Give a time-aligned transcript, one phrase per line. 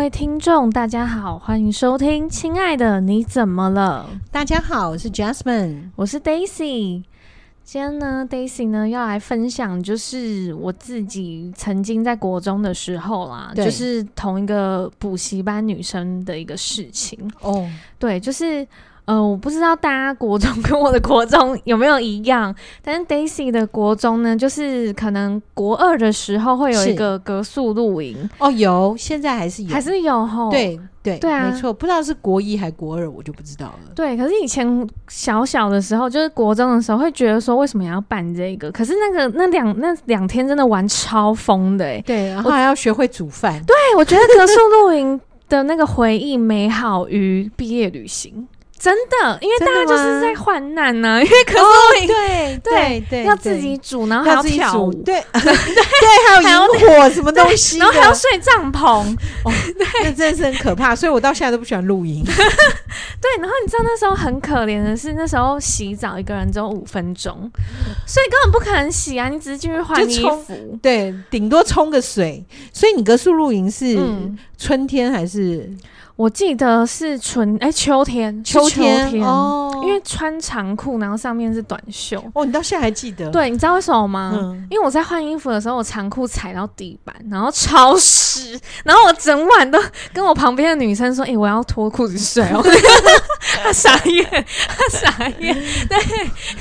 [0.00, 4.08] 位听众，大家好，欢迎收听《亲爱的你怎么了》。
[4.32, 7.02] 大家好，我是 Jasmine，我是 Daisy。
[7.62, 17.30] 今天呢，Daisy 呢要来分享，就是我自己曾经在国中的时候啦，就是同一个补习班女生的一个事情。
[17.42, 18.66] 哦，对，就是。
[19.10, 33.92] 呃，我不知道大家国中跟我的国中有没有一样，但是 Daisy 的国中呢，就是可能国二的时候会有一个格宿露营哦，有，现在还是有，还是有吼，对对对啊，没错，不知道是国一还国二，我就不知道了。
[33.96, 38.70] 对，可是以前小小的时候，就是国中的时候，会觉得说为什么要办这个？
[38.70, 43.60] 可是那个那两那两天真的玩超疯的，欸，对，然后还要学会煮饭。
[43.66, 48.46] 对，我觉得格宿露营的那个回忆美好于毕业旅行。
[48.80, 55.52] 真的，因为大家就是在患难呢、啊， 因为可是、哦、对对 对，对要自己煮，然后还要跳舞，对对， 对，
[56.26, 62.24] 还有萤火什么东西，然后还要睡帐篷，哦，对，那真的是很可怕，所以我到现在都不喜欢露营。
[62.24, 67.34] 对，然后你知道那时候很可怜的是，那时候洗澡一个人只有五分钟，
[68.06, 72.42] 所以根本不可能洗啊，你只是进去换衣服，对，顶多冲个水。
[72.72, 73.98] 所以你隔宿露营是
[74.56, 75.70] 春天还是？
[76.20, 82.22] 嗯我记得是春哎、欸、秋天，秋天，秋天哦，因为穿长裤，然后上面是短袖。
[82.34, 83.30] 哦，你到现在还记得？
[83.30, 84.32] 对，你知道为什么吗？
[84.36, 89.78] 嗯、因为我在换衣服的时候，我长裤踩到地板，然后超湿， 然后我整晚都
[90.12, 92.62] 跟我旁边的女生说：“哎、欸，我要脱裤子睡哦。
[93.64, 95.56] ”他傻眼，他傻眼。
[95.88, 95.98] 对、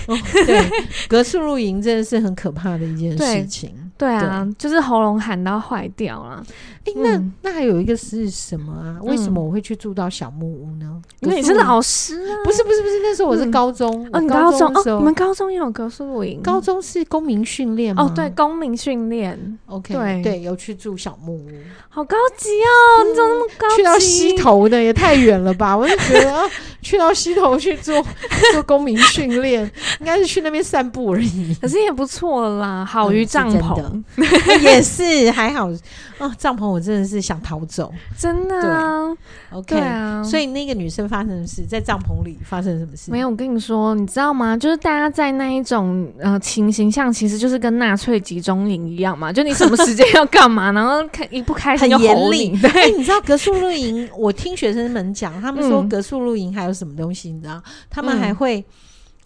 [0.06, 0.72] 哦、对，
[1.10, 3.89] 隔宿露营真的是很可怕的一件事情。
[4.00, 6.42] 对，啊，对就是喉咙喊到坏掉了。
[6.86, 8.96] 哎、欸，那、嗯、那还有一个是什么啊？
[9.04, 10.86] 为什么我会去住到小木屋呢？
[10.90, 12.38] 嗯、因为你是老师啊？
[12.46, 14.10] 不是不是不是，那时候我是高中。
[14.14, 16.42] 嗯、哦，高中哦，你们高中也有格宿露营？
[16.42, 18.04] 高中是公民训练吗？
[18.04, 19.60] 哦，对，公民训练。
[19.66, 21.50] OK，对对，有去住小木屋，
[21.90, 23.04] 好高级哦！
[23.04, 23.76] 嗯、你怎么那么高级？
[23.76, 25.76] 去到西头的也太远了吧？
[25.78, 26.50] 我就觉得、啊、
[26.82, 28.02] 去到西头去做
[28.54, 29.70] 做公民训练，
[30.00, 31.54] 应该是去那边散步而已。
[31.62, 33.89] 可是也不错啦，好于帐篷、
[34.62, 35.70] 也是还好。
[36.20, 39.08] 哦，帐篷我真的是想逃走，真的啊。
[39.08, 40.22] 对，OK 对啊。
[40.22, 43.10] 所以那个女生发生的事，在帐篷里发生什么事？
[43.10, 44.58] 没有，我跟你说，你知道吗？
[44.58, 49.32] 就是大家在那一种呃情形下，其实就是跟纳粹集中营一样嘛。
[49.32, 52.50] 就你什么时间要干嘛， 然后看一不开心就很严厉。
[52.58, 54.10] 对、欸，你知道格树露营？
[54.18, 57.32] 我听学生们讲，他们说格树露营还有什么东西？
[57.32, 58.66] 你知道，他们还会。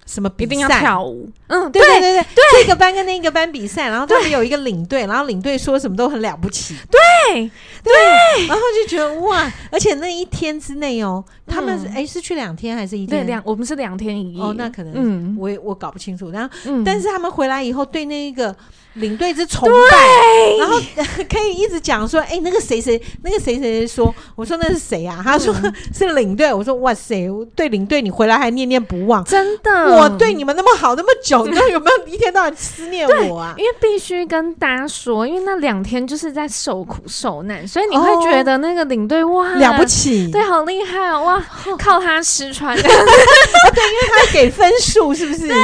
[0.06, 0.46] 什么比赛？
[0.46, 1.30] 一定要跳舞？
[1.48, 6.76] 嗯，对对对对，这个班跟那个班比赛，然后他们有一个领队，然后领队说什么都很了不起。
[6.90, 7.50] 对
[7.84, 13.22] 对，然后就觉得哇，而且那一天之内哦，他们哎是去两天还是一天？
[13.22, 14.42] 对，两我们是两天一夜。
[14.42, 16.30] 哦，那可能嗯，我我搞不清楚。
[16.32, 18.56] 然后，但是他们回来以后对那个。
[18.98, 20.80] 领队之崇拜，然后
[21.28, 25.20] 可以一直讲说，哎、欸，那个谁谁，那个谁谁说，我说那是谁啊？
[25.24, 25.52] 他说
[25.92, 33.54] 是领队，我说哇塞，对领队你回来还念念不忘，真的，我对你们那么好那么久，你有没有一天到晚思念我啊？
[33.58, 41.44] 因为必须跟大家说，因为那两天就是在受苦受难，所以你会觉得那个领队哇了不起，对，好厉害哦，哇，
[41.78, 45.48] 靠他吃穿， 对，因为他给分数是不是？
[45.48, 45.56] 对，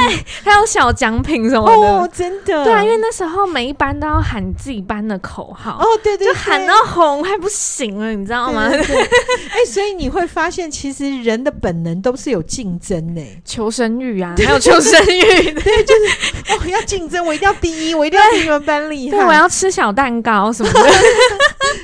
[0.44, 8.68] 还有小奖品什么的，哦，真的，对啊，因为那时候每一班都要喊自己班的口号哦，对对，对，就喊到红还不行了，你知道吗？
[8.70, 15.20] 哎、欸，所以你会发现，其实人的本能都是有竞争呢，求生欲啊， 还有求生欲，
[15.52, 20.80] 对，就是哦，要竞争，我一定要第一，我一定要比你们班厉害，对，我要吃小蛋糕什么的。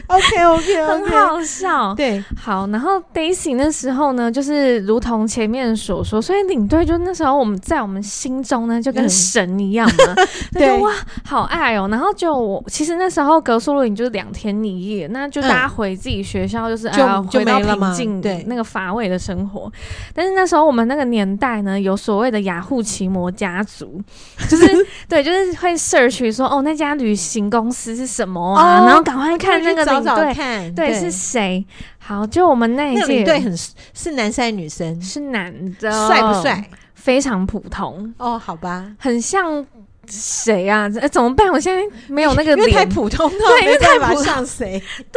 [0.08, 1.94] OK OK，, 很好笑。
[1.94, 10.14] 对，好，然后 Daisy 那时候呢，就是如同前面所说，所以领队就那时候我们在我们心中呢，就跟神一样嘛。
[10.16, 10.92] 嗯、对，哇，
[11.24, 11.88] 好爱哦。
[11.90, 19.70] 然后就我其实那时候格苏露营就是两天一夜，那就大家回自己学校，就是哎呀、回到平静对那个乏味的生活。
[20.14, 24.00] 但是那时候我们那个年代呢，有所谓的雅虎奇摩家族，
[24.48, 31.64] 就是 对，就是会 search 说哦，那家旅行公司是什么啊，哦、然后赶快看那个领队，看对，对是谁？
[31.98, 35.00] 好，就我们那一届对，很是男生还是女生？
[35.02, 36.68] 是男的，帅不帅？
[36.94, 39.64] 非常普通哦，好吧，很像
[40.08, 40.88] 谁啊？
[41.00, 41.50] 哎，怎么办？
[41.52, 44.82] 我现在没有那个脸，太普通了，对，因为太普通，像谁？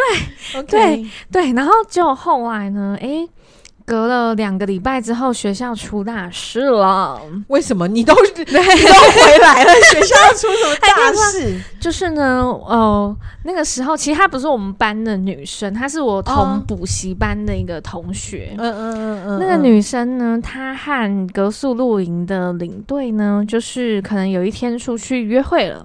[0.53, 2.97] 对，对，对，然后就后来呢？
[3.01, 3.27] 哎。
[3.89, 7.19] 隔了两个礼拜之后，学校出大事了。
[7.47, 9.73] 为什么你都你都回来了？
[9.91, 11.59] 学校出什么大事？
[11.81, 18.53] 就是呢，哦、呃，那个时候其实她不是我们班的女生，她是我同补习班的一个同学。
[18.59, 19.39] 嗯嗯嗯嗯。
[19.39, 25.83] 那个女生呢，她和格宿露营的领队呢，就是可能有一天出去约会了。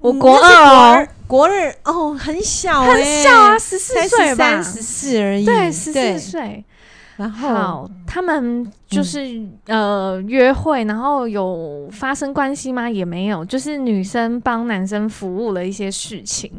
[0.00, 6.62] 我国二，哦国二哦，很小，很小啊，十四岁吧，十四而已，对，十四岁。
[7.20, 12.88] 然后他们就是呃约会，然后有发生关系吗？
[12.88, 16.50] 也没有，就是女生帮男生服务了一些事情。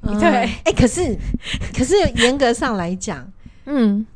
[0.00, 0.28] 对，
[0.64, 1.18] 哎，可是
[1.76, 3.28] 可是严格上来讲，
[3.66, 4.06] 嗯，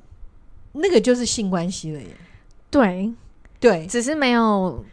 [0.72, 2.06] 那个就是性关系了耶。
[2.70, 3.12] 对
[3.58, 4.84] 对，只是没有。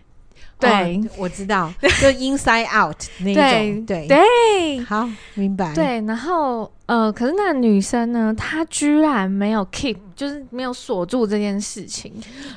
[0.61, 4.07] 对，我知道， 就 inside out 那种，对。
[4.07, 5.73] 对，好，明白。
[5.73, 12.13] 对，然后呃，可是那个女生呢，她居然没有 keep，就是没有锁住这件事情。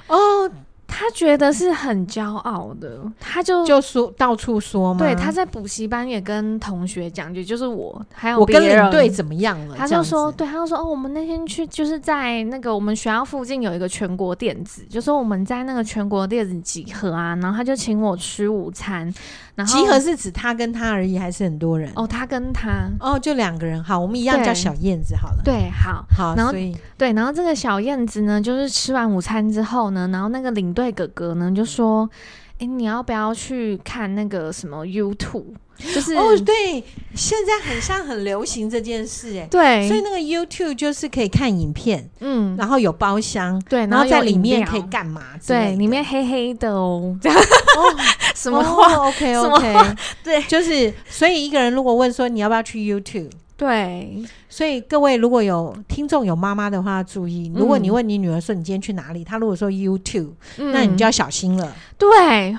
[0.09, 0.51] 哦。
[0.97, 5.01] 他觉得是很骄傲的，他就就说到处说嘛。
[5.01, 9.75] 对，他在补习班也跟同学讲，就就是我还有我跟领队怎么样了？
[9.77, 19.13] 他就说，对，他就说哦，我们那天去就是在那个我们学校附近有一个全国电子，就说我们在那个全国电子集合啊，然后他就请我吃午餐。
[19.57, 21.89] 然后集合是指他跟他而已，还是很多人？
[21.95, 23.81] 哦，他跟他哦，就两个人。
[23.85, 25.43] 好，我们一样叫小燕子好了。
[25.45, 26.35] 对，好，好。
[26.35, 32.09] 然后所以对，然后这个小燕子呢，就是吃完午餐之后呢，然后那个领队哥哥呢就说
[32.59, 35.45] ：“哎，你要不要去看那个什么 YouTube？”
[35.77, 36.85] 就是哦，对，
[37.17, 45.21] 现在很像很流行这件事，哎，对，所以那个 YouTube 就是可以看影片，嗯，然后有包厢，对，然后在里面可以干嘛？
[45.45, 47.37] 对，里面黑黑的哦，这样。
[47.37, 47.99] 哦，
[48.37, 53.31] 什么话？OK OK，对，就是，所以一个人如果问说你要不要去 YouTube，
[53.65, 62.57] 对，所以各位如果有听众有妈妈的话，注意，如果你问你女儿说你今天去哪里，她如果说 YouTube，那你就要小心了，对，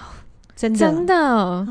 [0.56, 0.80] 真的。
[0.80, 1.68] 真的。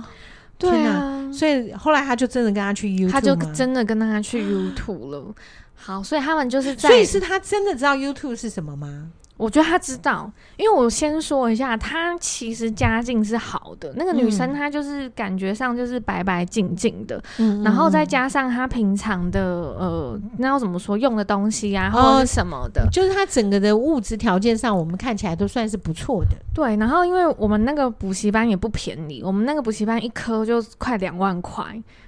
[0.57, 5.35] 对啊，所以后来他就真的跟他去 YouTube，他就真的跟他去 YouTube 了。
[5.75, 9.11] 好，所以他们就是在，所以是他真的知道 YouTube 是什么吗？
[9.37, 13.93] 我觉得他知道，因为我先说一下，他其实家境是好的。
[13.97, 26.37] 那个女生她就是感觉上就是白白净净的，嗯、然后再加上她平常的呃，那要怎么说用的东西啊，或者是什么的，哦、就是她整个的物质条件上，我们看起来都算是不错的。
[26.55, 31.65] 对，然后因为我们那个补习班也不便宜，我们那个补习班一科就快两万块，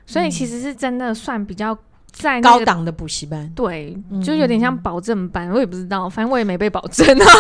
[0.07, 1.77] 所以其实是真的算比较。
[2.19, 7.33] 在、那个、高档的补习班，对，就有点像保证班，嗯、我也不知道，反正我也没被保证，然后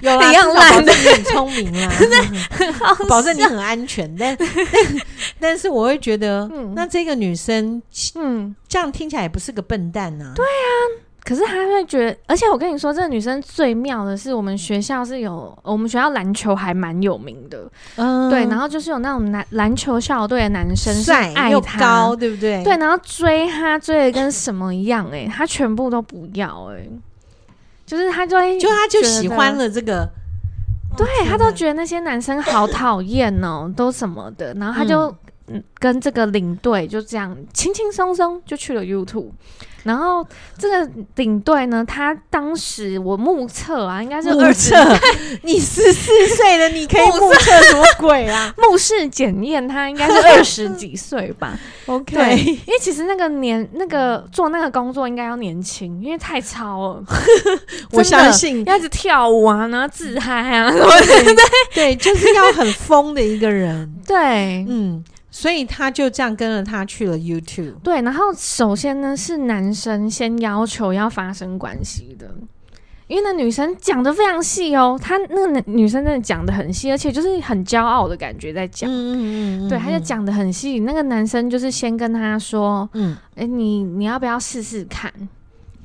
[0.00, 1.90] 就有啦，一样保证你很聪明啦，
[3.08, 4.46] 保证你很安全，但 但
[5.40, 7.82] 但是我会觉得，嗯、那这个女生，
[8.14, 11.08] 嗯，这样听起来也不是个笨蛋呐、啊，对啊。
[11.24, 22.64] 可是他会觉得，而且我跟你说，这个女生最妙的是，我们学校是有，我们学校篮球还蛮有名的，嗯，对，然后就是有那种男篮球校队的男生帅又高，对不对？
[22.64, 26.88] 对，然后追她追的跟什么一样、欸，哎，他全部都不要、欸，哎，
[27.86, 30.08] 就是他就会，就他就喜欢了这个，
[30.96, 35.14] 对，他都觉得那些男生好讨厌哦，都什么的，然后他就
[35.52, 39.30] 嗯跟这个领队就这样轻轻松松就去了 YouTube。
[39.84, 40.24] 然后
[40.56, 44.72] 这个领队呢，他当时我目测啊，应该是二十，
[45.42, 48.54] 你十四岁的，你可以目测什么鬼啊？
[48.62, 52.14] 目视检验，他应该是 二十几岁吧？OK，
[52.64, 57.04] 因为其实那个年那个做那个工作应该要年轻，因为太超了。
[57.90, 61.34] 我相信要一直跳舞啊，然后自嗨啊，对
[61.74, 63.92] 对，就是要很疯的一个人。
[64.06, 65.02] 对，嗯。
[65.34, 67.72] 所以他就这样跟着他去了 YouTube。
[67.82, 72.30] 对，然后首先呢是男生先要求要发生关系的，
[73.06, 78.90] 因为那女生讲的非常细哦，她那个女生真的讲的很细，而且就是很骄傲的感觉在讲。
[78.90, 79.68] 嗯嗯嗯，嗯。
[79.70, 80.80] 对，他就讲的很细。
[80.80, 85.10] 那个男生就是先跟他说：“嗯，哎，你你要不要试试看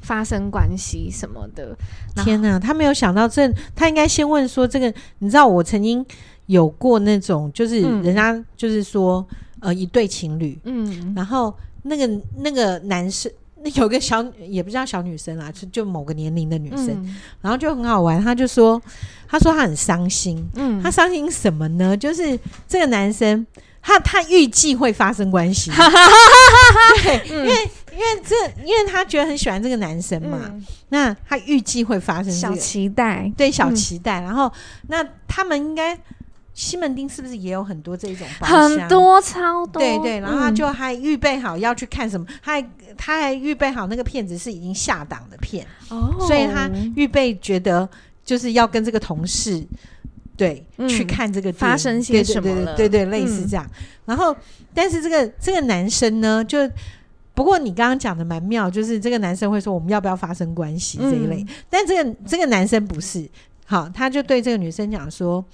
[0.01, 1.73] 发生关系什么的？”
[2.21, 6.05] 天哪，他没有想到这，他应该先问说：“这个，你知道我曾经。”
[6.47, 9.25] 有过那种，就是人家就是说，
[9.59, 18.81] 嗯、呃，一对情侣，嗯，然后那个那个男生，那有个小也不知道小女生啦，就就某个年龄的女生，嗯、然后就很好玩，他就说，
[19.27, 21.97] 他说他很伤心，嗯，他伤心什么呢？
[21.97, 23.45] 就是这个男生，
[23.81, 25.69] 他他预计会发生关系，
[27.03, 34.49] 对，嗯、因为因为这，因为他觉得很喜欢这个男生嘛，嗯、那他预计会发生、这个、小期待，对，小期待，嗯、然后
[34.87, 35.99] 那他们应该。
[36.57, 38.69] 西门町是不是也有很多这种包厢？
[38.71, 39.79] 很多，超多。
[39.79, 47.87] 对对，然后他就还预备好要去看什么，他还他还预备好那个片子是已经下档的片，哦，所以他预备觉得
[48.25, 49.63] 就是要跟这个同事
[50.35, 53.63] 对去看这个发生些什么，对对，类似这样。
[54.05, 54.35] 然后，
[54.73, 56.57] 但是这个这个男生呢，就
[57.35, 63.29] 不过你刚刚讲的蛮妙，就是这个男生会说我们要不要发生关系这一类，但这个这个男生不是，
[63.67, 65.45] 好，他就对这个女生讲说。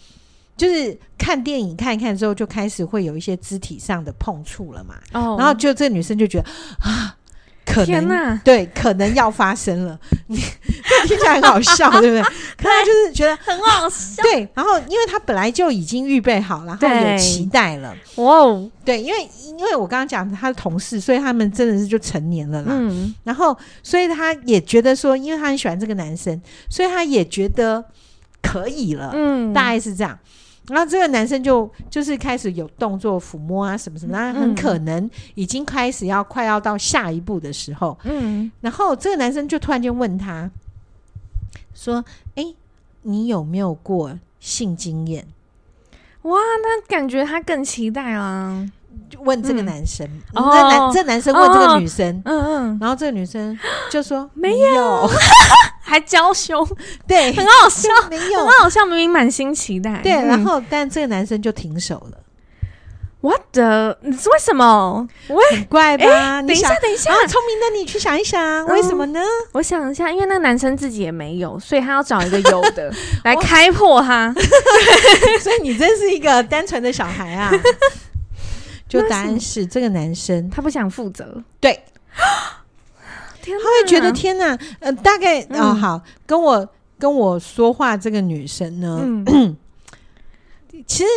[0.55, 4.95] 就是看电影看一看之后，就开始会有一些肢体上的碰触了嘛。
[5.13, 6.45] 哦，然后就这个女生就觉得
[6.79, 7.17] 啊。
[7.65, 10.35] 可能哪对，可能要发生了，你
[11.07, 12.21] 听起来很好笑，对不对？
[12.57, 14.47] 可他就是觉得很好笑，对。
[14.53, 22.71] 然后，因为他本来就已经预备好了，然后有期待了，哇哦，对，因为因为我刚刚讲他的同事，所以他们真的是就成年了啦。
[22.71, 27.83] 嗯，然后，所以他也觉得说，因为他很喜欢这个男生，所以他也觉得
[28.41, 30.19] 可以了，嗯，大概是这样。
[30.69, 40.49] 然后这个男生就就是开始有动作抚摸啊什么什么，那很可能已经开始要快要到下一步的时候，嗯，然后这个男生就突然间问他，
[41.73, 42.03] 说
[42.35, 42.45] ：“哎，
[43.01, 45.27] 你有没有过性经验？”
[46.23, 48.65] 哇，那感觉他更期待啦。
[48.65, 48.82] 就
[49.23, 53.57] 问这个男生，这男这男生问这个女生，嗯嗯，然后这个女生
[53.91, 55.09] 就说：“没有。
[55.85, 56.65] ”还娇羞，
[57.05, 62.17] 对，很好笑， 没有，很好笑，明明满心期待，对，然后但这个男生就停手了。
[63.19, 63.97] What the？
[64.01, 65.07] 为什么？
[65.51, 66.41] 很怪吧？
[66.41, 69.19] 等一下，等一下，聪明的你去想一想，为什么呢？
[69.53, 72.91] 我想一下，因为那个男生自己也没有，所以他要找一个有的
[73.23, 74.33] 来开破他。
[75.41, 77.51] 所以你真是一个单纯的小孩啊！
[79.01, 80.49] 就答案是这个男生。
[80.49, 81.83] 他不想负责，对。
[83.45, 85.61] 他会觉得天哪，呃，大概啊、嗯。
[85.61, 89.57] 哦，好，跟我跟我说话这个女生呢，嗯、
[90.87, 91.09] 其实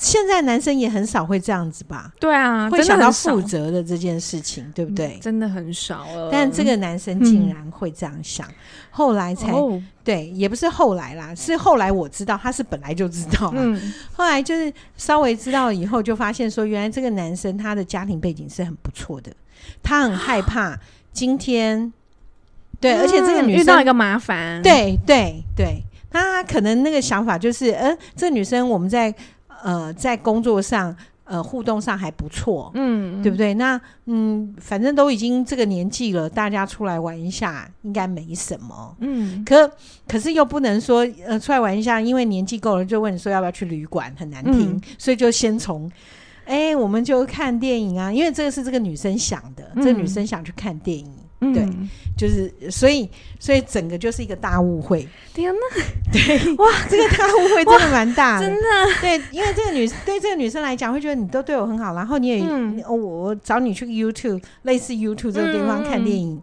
[0.00, 2.10] 现在男生也很少会这样子吧？
[2.18, 5.18] 对啊，会想到负责的这件事情，对不对？
[5.20, 6.30] 真的很少了。
[6.32, 8.54] 但这个男生竟然会这样想，嗯、
[8.90, 19.30] 后来才、哦、对，也不是后来啦，是后来我知道他是本来就知道，嗯，后来就是稍微知道以后，就发现说，原来这个男生他的家庭背景是很不错的，
[19.82, 20.78] 他很害怕。
[21.12, 21.92] 今天，
[22.80, 29.14] 对，嗯、而且这个女生遇到一个麻烦，对对对，他可能那个想法就是，嗯、呃，这个女生我们在
[29.62, 33.54] 呃在工作上呃互动上还不错，嗯，对不对？
[33.54, 39.70] 那嗯，反正都已经这个年纪了，大家出来玩一下应该没什么，嗯，可
[40.08, 45.90] 可是又不能说呃出来玩一下，因为年纪够了就问你说要不要去旅馆，很难听，嗯、所以就先从。
[46.46, 51.66] 哎，我们就看电影啊，因为这个是这个女生想的，嗯、这个女生想去看电影，嗯、对，
[52.16, 55.08] 就是所以所以整个就是一个大误会。
[55.32, 55.82] 天哪，
[56.12, 58.60] 对哇，这个大误会真的蛮大的，真的。
[59.00, 66.42] 对，因为这个女对这个女生来讲，会觉得你都对我很好，然后你也、嗯、我我找你去 YouTube 类似 YouTube 这个地方看电影，嗯、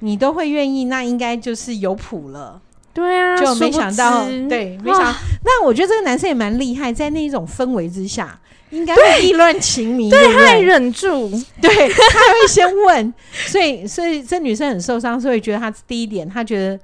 [0.00, 2.60] 你都会愿意，那应该就是有谱了。
[2.92, 5.14] 对啊，就没想到，对，没想到。
[5.44, 8.38] 那我觉得这个男生也蛮厉害，在那一种氛围之下。
[8.72, 11.28] 应该会意乱情迷，对，他还忍住，
[11.60, 13.14] 对，他会先问，
[13.46, 16.80] 所以，所以这女生很受伤，所以觉得她第一点，她觉得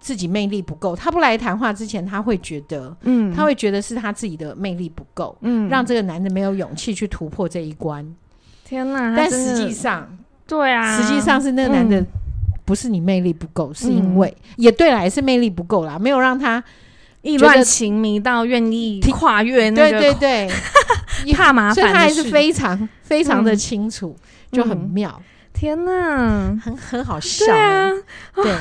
[0.00, 0.96] 自己魅力不够。
[0.96, 8.04] 她不来谈话之前，她会觉得，嗯，她会觉得是她自己的魅力不够，嗯，让这个男的没有勇气去突破这一关。
[8.64, 9.14] 天哪！
[9.14, 10.08] 但实际上，
[10.46, 12.02] 对啊，实际上是那个男的
[12.64, 16.64] 不是你魅力不够，嗯、是因为也对啦，也是魅力不够啦，没有让他。
[17.28, 20.48] 意乱情迷到愿意跨越那个，对对
[21.26, 24.16] 对， 怕麻烦，所以他还是非常非常的清楚，
[24.50, 25.20] 就很妙。
[25.52, 27.44] 天哪，很很好笑。
[27.44, 27.92] 对啊，
[28.34, 28.52] 对。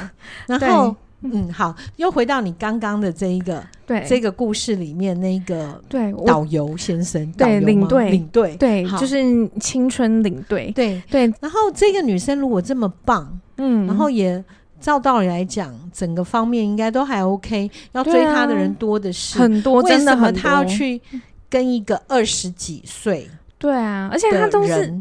[0.48, 4.04] 然后，嗯，好，又回到你刚刚的这一个，对。
[4.08, 11.02] 这个故事里面那个，对导游先生，对领队，领队，对，就是青春领队，对。
[11.10, 11.32] 对。
[11.40, 14.44] 然后这个女生如果这么棒，嗯，然后也。
[14.80, 17.70] 照道理来讲，整个方面应该都还 OK。
[17.94, 20.42] 要追他的人多的是，很多，真的很多。
[20.42, 21.02] 他要去
[21.50, 23.30] 跟一个二十几岁？
[23.58, 24.94] 对啊，而且他都是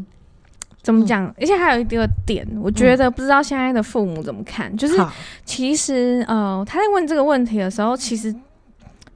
[0.81, 1.25] 怎么讲？
[1.39, 4.75] 而且还有一个点，我觉得不知道现在的父母怎么看。
[4.75, 4.99] 就是
[5.45, 8.35] 其实呃，他在问这个问题的时候，其实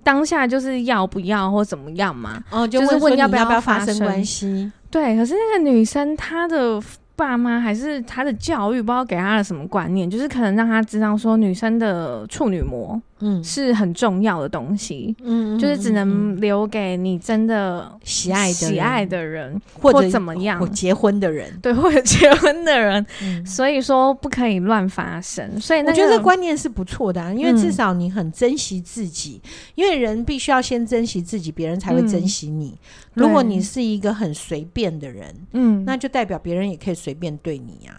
[0.04, 2.44] 当下就是要不要或怎么样嘛。
[2.52, 4.72] 哦，就是问要不要不要发生关系。
[4.92, 6.82] 对，可是那个女生她的。
[7.22, 13.00] 爸妈还是他的教育，不知道给他的什么观念，就是可能让他知道说女生的处女膜。
[13.22, 23.06] 嗯，是很重要的东西，嗯，就是只能留给你真的喜爱的喜爱的人，或者怎么样，或结婚的人，对，或者结婚的人，
[23.46, 25.60] 所以说不可以乱发生。
[25.60, 29.42] 所以我觉得这观念是不错的，因为至少你很珍惜自己，
[29.76, 32.76] 因为人必须要先珍惜自己，别人才会珍惜你。
[33.14, 37.94] 如果你是一个很随便的人，嗯，那就代表别人也可以随便对你呀。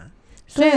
[0.55, 0.71] 所以，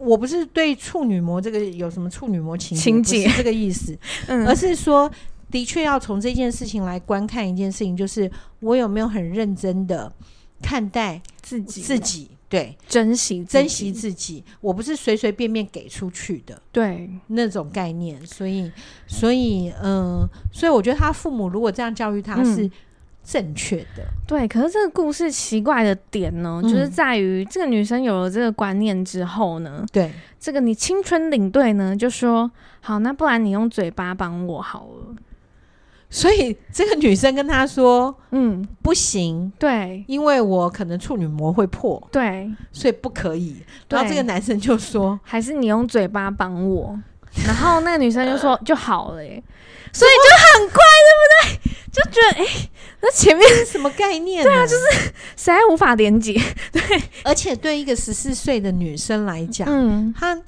[0.00, 3.30] 我不是对处女膜这个有什么处女膜情情节。
[3.36, 3.96] 这个意思，
[4.26, 5.08] 而是说，
[5.48, 10.12] 的确要从这件事情来观看一件事情，就是我有没有很认真的
[10.60, 11.82] 看待自己。
[11.82, 17.08] 自己，对，珍惜珍惜自己，我不是随随便便给出去的，对。
[17.28, 18.24] 那种概念。
[18.26, 18.72] 所以，
[19.06, 22.68] 所以，嗯、呃，所以我觉得他父母如果这样教育他是
[23.26, 24.14] 正确的、嗯。
[24.26, 32.48] 对，可是这个故事奇怪的点呢，嗯、就是在于这个女生有了这个观念之后呢，对这个你青春领队呢就说
[32.80, 35.16] 好，那不然你用嘴巴帮我好了。
[36.08, 43.56] 所以这个女生跟他说：“嗯，不行，对，因为我可能处女膜会破，对，所以不可以。”
[43.90, 46.96] 然后这个男生就说：“还是你用嘴巴帮我。”
[47.44, 49.42] 然后那个女生就说：“就好了。”耶。
[49.92, 51.72] 所以就很怪，对不对？
[51.92, 52.70] 就觉得哎、欸，
[53.00, 54.42] 那前面是什么概念？
[54.42, 54.82] 对啊，就是
[55.36, 56.40] 实在无法连接。
[56.72, 56.82] 对，
[57.24, 60.38] 而且对一个十四岁的女生来讲，嗯，她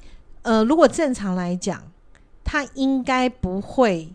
[0.43, 1.81] 呃，如果正常来讲，
[2.43, 4.09] 她应该不会。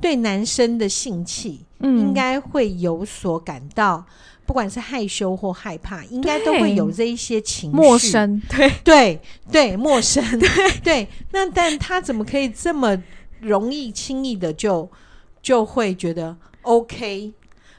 [0.00, 4.06] 对男生的性器，嗯，应该会有所感到，
[4.46, 7.76] 不管是害羞或害怕，应该都会有这一些情绪。
[7.76, 10.48] 陌生，对对对，陌生，对
[10.84, 11.08] 对。
[11.32, 12.96] 那但他怎么可以这么
[13.40, 14.88] 容易、轻易的就
[15.42, 17.32] 就会觉得 OK，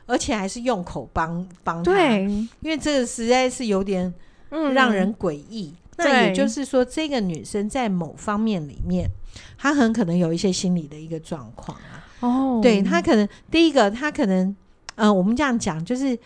[0.05, 1.91] 而且还是用口帮帮他？
[1.91, 2.23] 对，
[2.61, 4.13] 因为这个实在是有点
[4.73, 5.73] 让人诡异。
[5.97, 9.09] 嗯、那也就是说，这个女生在某方面里面，
[9.57, 12.07] 她很可能有一些心理的一个状况啊。
[12.21, 14.55] 哦、oh.，对，她可能第一个，她可能，
[14.95, 16.17] 呃，我们这样讲，就是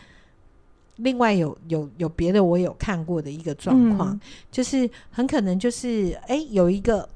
[0.97, 4.19] 另外有有有别的，我有看过的一个状况，嗯，
[4.51, 7.09] 就是很可能就是，哎，有一个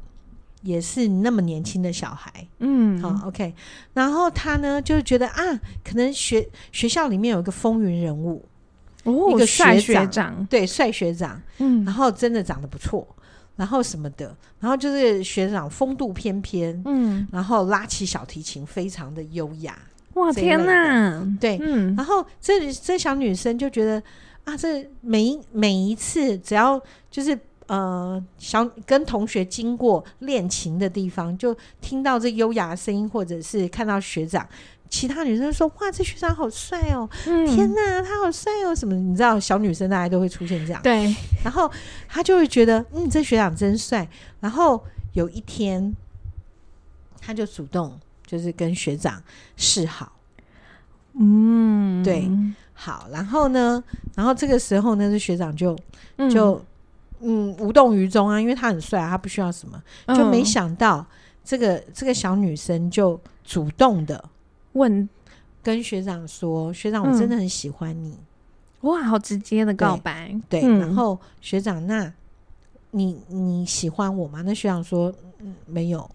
[0.61, 3.53] 也是那么年轻的小孩，嗯，好，OK，
[3.93, 5.43] 然后他呢就觉得啊，
[5.83, 8.43] 可能学学校里面有一个风云人物，
[9.03, 10.47] 哦，一个学长，学长。
[10.49, 13.07] 对，帅学长，嗯，然后真的长得不错。
[13.55, 19.75] 然后什么的，然后就是学长风度翩翩，嗯，然后拉起小提琴非常的优雅，
[20.13, 23.99] 哇天哪，对，嗯，然后这这小女生就觉得
[24.43, 27.35] 啊，这每一每一次只要就是
[27.67, 34.47] 呃小跟同学经过练琴的地方，就听到这优雅的声音，或者是看到学长。
[34.89, 37.09] 其他女生说：“哇，这学长好帅哦！
[37.25, 38.73] 嗯、天哪，他好帅哦！
[38.73, 38.95] 什么？
[38.95, 40.81] 你知道，小女生大家都会出现这样。
[40.81, 41.69] 对，然后
[42.07, 44.07] 他就会觉得，嗯，这学长真帅。
[44.39, 45.93] 然后有一天，
[47.19, 49.21] 他就主动就是跟学长
[49.57, 50.13] 示好。
[51.19, 52.31] 嗯，对，
[52.73, 53.09] 好。
[53.11, 53.83] 然后呢，
[54.15, 55.77] 然后这个时候呢，这学长就
[56.31, 56.63] 就
[57.21, 59.81] 嗯，嗯无动于衷啊，因为他很帅啊，他不需要什么。
[60.15, 61.05] 就没想到
[61.43, 64.23] 这个这个小女生就主动的。
[64.73, 65.07] 问，
[65.63, 68.09] 跟学长说：“学长，我真的很喜欢你。
[68.11, 70.39] 嗯”哇，好直接的告白。
[70.47, 72.13] 对，然后学长，那
[72.91, 74.43] 你你喜欢我吗？
[74.45, 76.09] 那学长说：“嗯，没有。”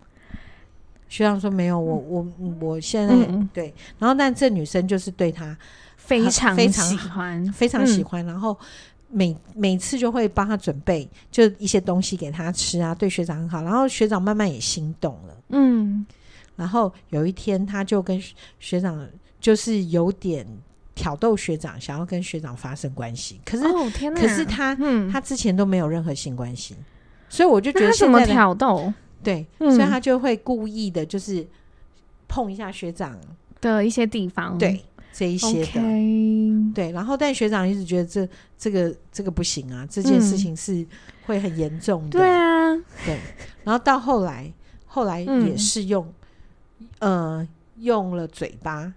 [1.08, 2.26] 学长说：“没有，我我
[2.60, 5.58] 我现在、嗯、对。”然后，但这女生就是对他
[5.96, 8.24] 非常非常喜欢，非常喜欢。
[8.24, 8.56] 嗯、然后
[9.12, 13.62] 每每次就会帮他准备就一些东西给他吃啊，对学长很好。
[13.62, 15.36] 然后学长慢慢也心动了。
[15.50, 16.04] 嗯。
[16.56, 18.20] 然后有一天，他就跟
[18.58, 19.08] 学长
[19.40, 20.46] 就是有点
[20.94, 23.40] 挑逗学长，想要跟学长发生关系。
[23.44, 26.76] 可是，哦、天，可是他、嗯、他之前都没有任何性关系，
[27.28, 28.92] 所以我就觉得他怎么挑逗？
[29.22, 31.46] 对、嗯，所以他就会故意的，就是
[32.28, 33.18] 碰一下学长
[33.60, 35.80] 的一些地方，对这一些的。
[36.74, 36.90] 对。
[36.92, 40.86] 然后，但学长一直觉得这这个这个不行啊，这件事情是
[41.26, 43.18] 会很严重的，对啊，对。
[43.64, 44.52] 然后到后来，
[44.86, 46.04] 后来也是用。
[46.06, 46.12] 嗯
[46.98, 47.48] 呃，
[47.78, 48.92] 用了嘴巴。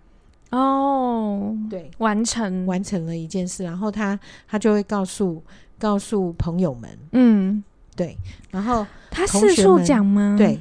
[0.51, 2.65] 哦，对，完成。
[2.65, 5.41] 完成了一件事，然后他他就会告诉
[5.79, 7.63] 告诉朋友们，嗯，
[7.95, 8.15] 对，
[8.51, 10.35] 然后他四处讲吗？
[10.37, 10.59] 对，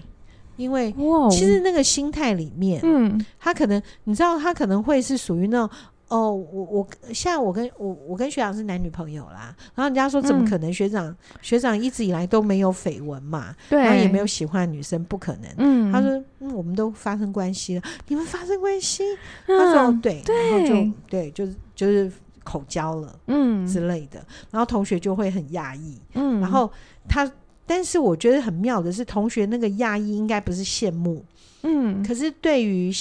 [0.56, 0.94] 因为
[1.30, 5.70] 其实那个心态里面，嗯，他可能你知道，他可能会是属于那种。
[6.08, 10.72] 哦，我我现在我跟我我跟学长是男女朋友啦，然后人家说怎么可能？
[10.72, 15.50] 学长、嗯、学长一直以来都没有绯闻嘛，对，然后也没有喜欢女生，不可能。
[15.56, 19.02] 嗯，他说嗯，我们都发生关系了，你们发生关系？
[19.46, 22.12] 他说、嗯、对，然后就对，就是就是
[22.44, 26.70] 口交了，嗯之类的，然后同学就会很讶异，嗯，然后
[27.08, 27.28] 他，
[27.66, 31.24] 但是我觉得很妙的是，同学那个讶异应该不是羡慕，
[31.62, 32.92] 嗯，可是对于。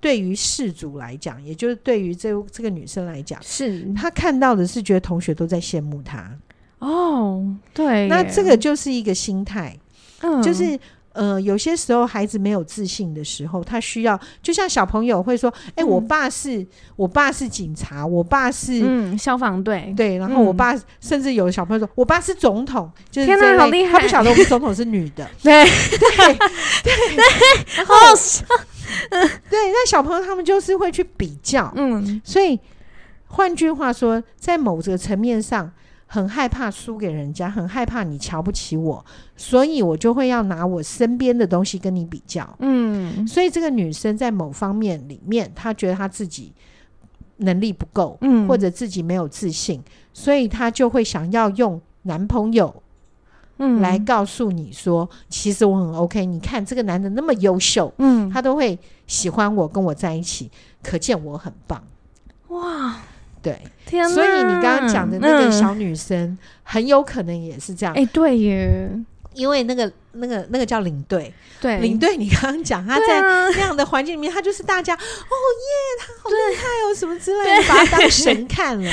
[0.00, 6.30] 对于事主来讲，也就是对于这这个女生来讲，是她看到的是觉得同学都在羡慕她。
[6.78, 9.74] 哦，对，那这个就是一个心态，
[10.20, 10.78] 嗯，就是
[11.14, 23.92] 呃，有些时候孩子没有自信的时候，他需要，就像小朋友会说：“哎、嗯，我爸是我爸是警察，我爸是嗯消防队，对。”然后我爸、嗯、甚至有小朋友说：“我爸是总统。”就是天哪，好厉害！
[23.92, 26.36] 他不晓得我们总统是女的， 对对对，
[26.82, 27.94] 对，然后。
[29.08, 32.58] 嗯，对，那小朋友他们就是会去比较，嗯，所以
[33.28, 35.72] 换句话说，在某个层面上，
[36.14, 39.04] 很害怕输给人家，很害怕你瞧不起我，
[39.36, 42.48] 所以我就会要拿我身边的东西跟你比较。
[42.60, 46.52] 嗯，所以这个女生在某方面里面，她觉得她自己
[47.38, 52.72] 能力不够，嗯，或者自己没有自信，所以她就会想要用男朋友，
[53.58, 56.24] 嗯，来告诉你说，其实我很 OK。
[56.24, 60.48] 你看这个男的那么优秀，嗯，他都会喜欢我，跟我在一起，
[60.80, 61.82] 可见我很棒。
[62.50, 63.00] 哇！
[63.44, 67.94] 对，天，所以你刚刚讲的那个小女生，嗯、很有可能也是这样。
[67.94, 68.90] 哎、欸，对耶，
[69.34, 69.92] 因为那个。
[70.16, 75.02] 那个那个叫领队，对领队，你刚刚讲他在那样的环境里面，他就是大家哦耶，
[75.98, 78.88] 他好厉害哦，什么之类的，把他当 神看了。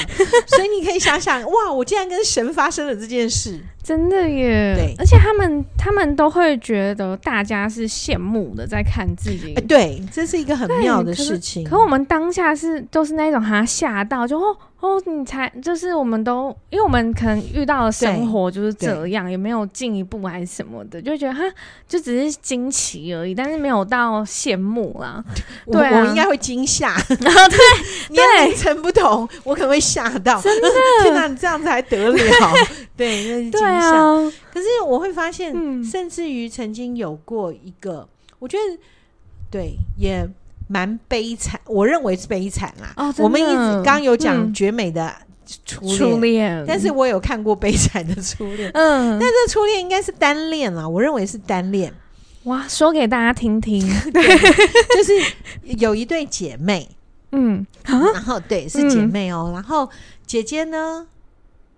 [0.48, 4.76] 所以你可以想想，哇，我竟然跟神发生了这件事，真的耶！
[4.76, 9.54] 对，而且他们他们都会觉得大家是羡慕的，在看自己。
[9.68, 11.64] 对，这是一个很妙的事情。
[11.64, 21.16] 可我们当下是都是那种哈吓到，就哦哦，你才就是我们都，因为我们可能遇到的生活就是这样，也没有进一步还是什么的，就。
[21.22, 21.44] 觉得哈
[21.88, 25.24] 就只是惊奇而已，但是没有到羡慕啦。
[25.72, 26.96] 对、啊，我应该会惊吓。
[27.08, 27.16] 对，
[28.10, 30.42] 年龄层不同，我可能会吓到。
[30.42, 30.68] 真的，
[31.04, 32.18] 天哪，你这样子还得了？
[32.98, 33.96] 对，那是惊吓。
[33.96, 38.08] 啊、可是我会发现，嗯、甚至于曾经有过一个，
[38.40, 38.78] 我觉得
[39.50, 40.28] 对，也
[40.68, 41.60] 蛮悲惨。
[41.66, 42.94] 我认为是悲惨啦。
[42.98, 45.08] 哦、我们一直刚刚有讲绝美的。
[45.08, 45.28] 嗯
[45.66, 51.94] 初恋，但是我有看过悲惨的初恋，嗯，但这初恋应该是单恋啊，我认为是单恋。
[52.44, 54.24] 哇，说给大家听听， 对，
[54.96, 55.12] 就是
[55.78, 56.88] 有一对姐妹，
[57.34, 59.90] 嗯，然后对是姐妹哦，然后
[60.26, 61.06] 姐姐呢，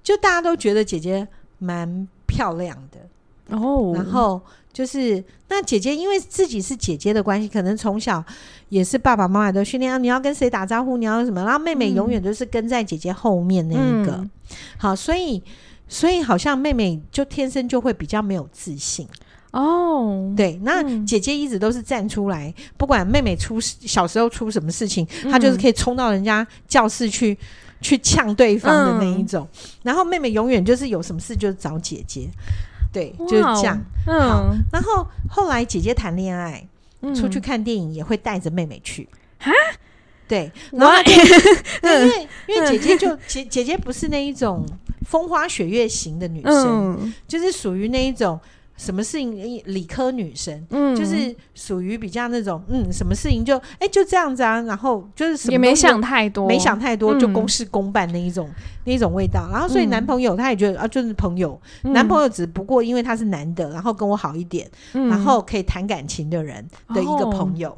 [0.04, 1.28] 就大家都觉得姐姐
[1.64, 4.42] 蛮漂亮的哦，然后。
[4.74, 8.26] 就是那姐姐，因为自己是姐姐的关系，可能从小
[8.70, 14.14] 也是爸爸妈妈都训练啊，你要跟谁打招呼，你要什么，然后妹妹永远都是跟在姐姐后面那一个。
[14.14, 14.32] 嗯、
[14.78, 15.44] 好，所以
[15.88, 19.08] 所以好像妹妹就天生就会比较没有自信
[19.52, 20.34] 哦。
[20.36, 27.38] 对，那姐姐一直都是站出来，嗯、不管妹妹出小时候出什么事情，嗯、她就是可以冲到人家教室去
[27.84, 29.48] 去呛对方的那一种。
[29.54, 32.28] 嗯、然后妹妹永远就是有什么事就找姐姐。
[32.92, 33.80] 对，就是这样。
[34.08, 36.68] 嗯，好，然后后来姐姐谈恋爱，
[37.02, 39.08] 嗯、出去看电影也会带着妹妹去。
[39.40, 39.52] 啊，
[40.28, 40.96] 对，然后
[41.84, 44.66] 因为因为姐姐就姐姐姐不是那一种
[45.06, 48.40] 风花雪月型的女生，嗯、就是属于那一种。
[48.76, 49.32] 什么事情？
[49.66, 58.56] 理科女生，嗯，就是属于比较那种，嗯，什么事情就哎、欸、就这样子啊，然后就是也没想太多，没想太多，就公事公办那一种、嗯、
[58.86, 59.48] 那一种味道。
[59.52, 67.78] 然后所以男朋友他也觉得啊，就是朋友，嗯、男朋友只不过因为他是男的，然后跟我好一点，嗯、然后可以谈感情的人的一个朋友，哦、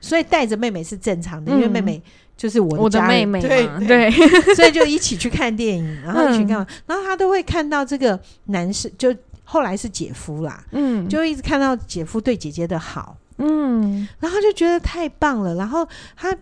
[0.00, 2.00] 所以带着妹妹是正常的，因为妹妹
[2.36, 4.10] 就是我的，妹妹，对对，对。
[4.54, 6.66] 所以就一起去看电影，然后一起干嘛？
[6.68, 9.12] 嗯、然后他都会看到这个男生就。
[9.48, 15.54] 后来是姐夫啦，嗯，就一直看到姐夫对姐姐的好，嗯，然后就觉得太棒了。
[15.54, 16.36] 然后他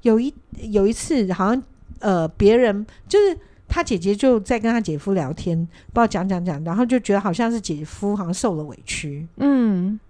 [0.00, 1.62] 有一有一次，好像
[2.00, 10.00] 呃，别人就是他姐姐就在跟他姐夫聊天，不知道讲讲讲，然后就觉得好像是姐夫好像受了委屈，嗯，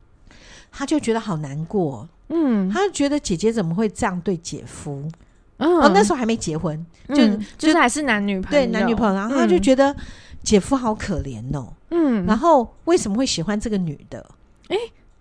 [0.70, 5.10] 他就觉得好难过，嗯，他就觉得姐姐怎么会这样对姐夫？
[5.58, 7.16] 嗯、哦，那时候还没结婚，就，
[7.58, 9.94] 就是还是男女朋友，对男女朋友，然后他就觉得
[10.42, 11.72] 姐夫好可怜哦。
[11.92, 14.24] 嗯，然后为什么会喜欢这个女的？
[14.68, 14.76] 哎，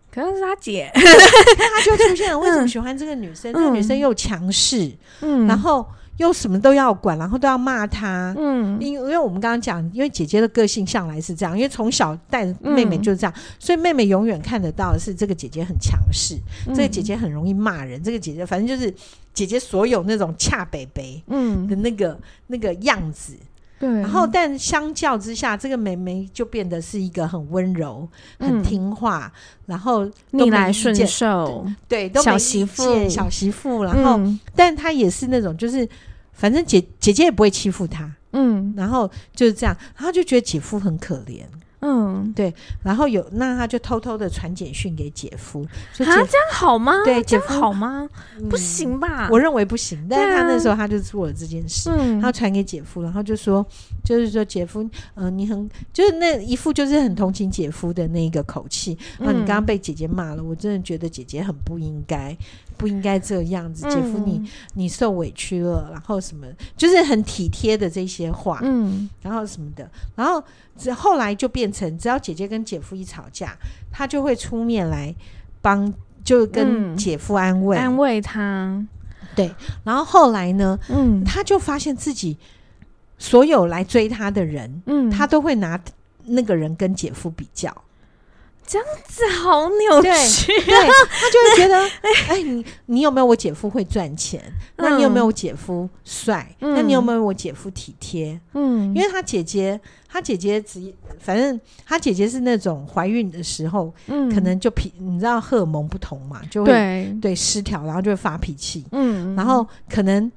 [0.09, 2.39] 可能是他姐，他就出现了。
[2.39, 3.53] 为什么喜欢这个女生？
[3.53, 5.85] 这个女生又强势，嗯，然后
[6.17, 16.37] 又什么都要管，然后都要骂她，嗯，因因为我们刚刚讲，因为姐姐的个性向来是这样，因为从小带妹妹就是这样，所以妹妹永远看得到的是这个姐姐很强势，
[16.73, 18.93] 这个姐姐很容易骂人，这个姐姐反正就是
[19.33, 23.35] 姐姐所有那种恰北北嗯的那个那个样子。
[23.81, 29.33] 对，然后但相较之下，这个妹妹就变得是一个很温柔、嗯、很听话，
[29.65, 33.83] 然后逆来顺受，对，都小媳妇，小媳妇。
[33.83, 35.89] 然后，嗯、但她也是那种，就是
[36.31, 41.41] 反正姐姐姐也不会欺负她，嗯，然后就是这样，然后就觉得姐夫很可怜。
[41.81, 46.93] 嗯，对，然后有那他就偷偷的传简讯给姐夫，说这样好吗？
[47.03, 48.07] 对，姐夫好吗？
[48.49, 49.27] 不行吧？
[49.31, 51.89] 我认为不行，但是他那时候他就做了这件事，
[52.21, 53.65] 他传给姐夫，然后就说，
[54.03, 62.37] 就是说姐夫，嗯，你很就是那一副就是很同情姐夫的那个口气，然后你刚刚被姐姐骂了，我真的觉得姐姐很不应该。
[62.81, 70.43] 不应该这样子，姐夫你，你你受委屈了，然后什么，就是很体贴的这些话，嗯，然后什么的，然后
[70.75, 73.55] 这后来就变成，只要姐姐跟姐夫一吵架，
[73.91, 75.13] 他就会出面来
[75.61, 78.83] 帮，就跟姐夫安慰，安慰他，
[79.35, 82.35] 对，然后后来呢，嗯，他就发现自己
[83.19, 85.79] 所有来追他的人，嗯，他都会拿
[86.25, 87.71] 那个人跟姐夫比较。
[88.71, 90.75] 这样子好扭曲，对，对，
[91.09, 91.77] 他就会觉得，
[92.29, 94.41] 哎，你你有没有我姐夫会赚钱？
[94.77, 96.55] 那你有没有我姐夫帅？
[96.61, 98.39] 嗯、那你有没有我姐夫体贴？
[98.53, 110.31] 嗯，因为他姐姐，他姐姐只反正他姐姐是那种怀孕的时候，嗯，可能就脾，你知道荷尔蒙不同嘛，就会对，对失调，然后就会发脾气，嗯，然后可能。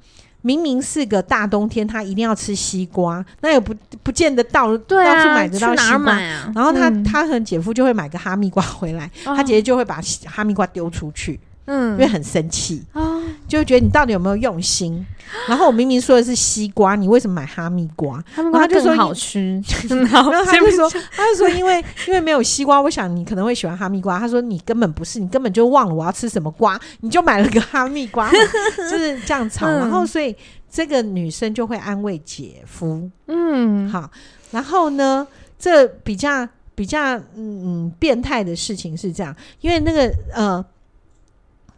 [0.47, 6.13] 明明是个大冬天，他一定要吃西瓜，那也不不见得到对、啊、到处买得到西瓜。
[6.13, 11.41] 啊、然后他、嗯、他和姐夫就会买个哈密瓜回来，哦、他姐姐就会把哈密瓜丢出去。
[11.67, 15.05] 嗯，因为很生气，哦，就觉得你到底有没有用心？
[15.49, 18.23] 然后我明明说的是西瓜，你为什么买哈密瓜？
[18.37, 24.19] 然后他就说好吃，然后他就说，他就说因为因为没有西瓜，我想你可能会喜欢哈密瓜。
[24.19, 29.67] 他说你根本不是，你根本就忘了我要吃什么瓜，你就买了个哈密瓜，就是这样吵。
[29.67, 30.37] 然后所以
[30.71, 34.11] 这个女生就会安慰姐夫，嗯，好。
[34.51, 35.27] 然后呢，
[35.59, 40.65] 这比较比较嗯嗯变态的事情是这样，因为那个呃。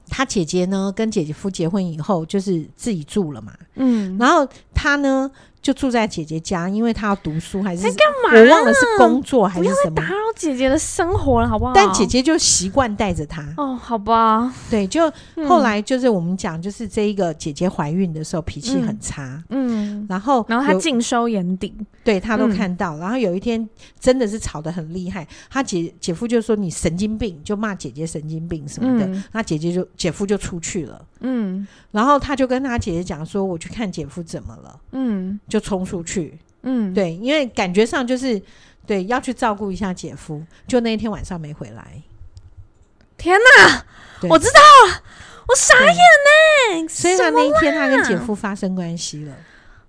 [0.09, 3.53] 他姐姐呢，跟姐姐夫结婚以后，就是自己住了嘛。
[3.75, 5.31] 嗯，然后他呢，
[5.67, 8.39] 就住在姐姐家，因为她要读书还是干嘛？
[8.39, 9.97] 我忘了是工作还是什么？
[9.97, 11.73] 不要再打扰姐姐的生活了，好不好？
[11.75, 13.45] 但姐姐就习惯带着她。
[13.57, 14.55] 哦，好吧。
[14.71, 15.13] 对，就
[15.49, 19.43] 后来就是我们讲，就是这一个姐姐怀孕的时候脾气很差。
[19.49, 21.75] 嗯，然后然后她尽收眼底，
[22.05, 22.97] 对她都看到。
[22.99, 29.11] 然后有一天真的是吵得很厉害，她姐姐夫就说你神经病，就骂姐姐神经病什么的。
[29.33, 31.05] 那姐姐就姐夫就出去了。
[31.21, 34.79] 嗯，然后她就跟她姐姐讲说，我去看姐夫怎么了。
[34.93, 36.39] 嗯，就冲出去。
[36.63, 38.41] 嗯，对，因为感觉上就是
[38.87, 42.03] 对要去照顾一下姐夫，就那一天晚上没回来。
[43.17, 43.85] 天哪，
[44.29, 45.03] 我知道了，
[45.47, 46.89] 我傻眼呢。
[46.89, 49.35] 所以他那一天他跟姐夫发生关系了，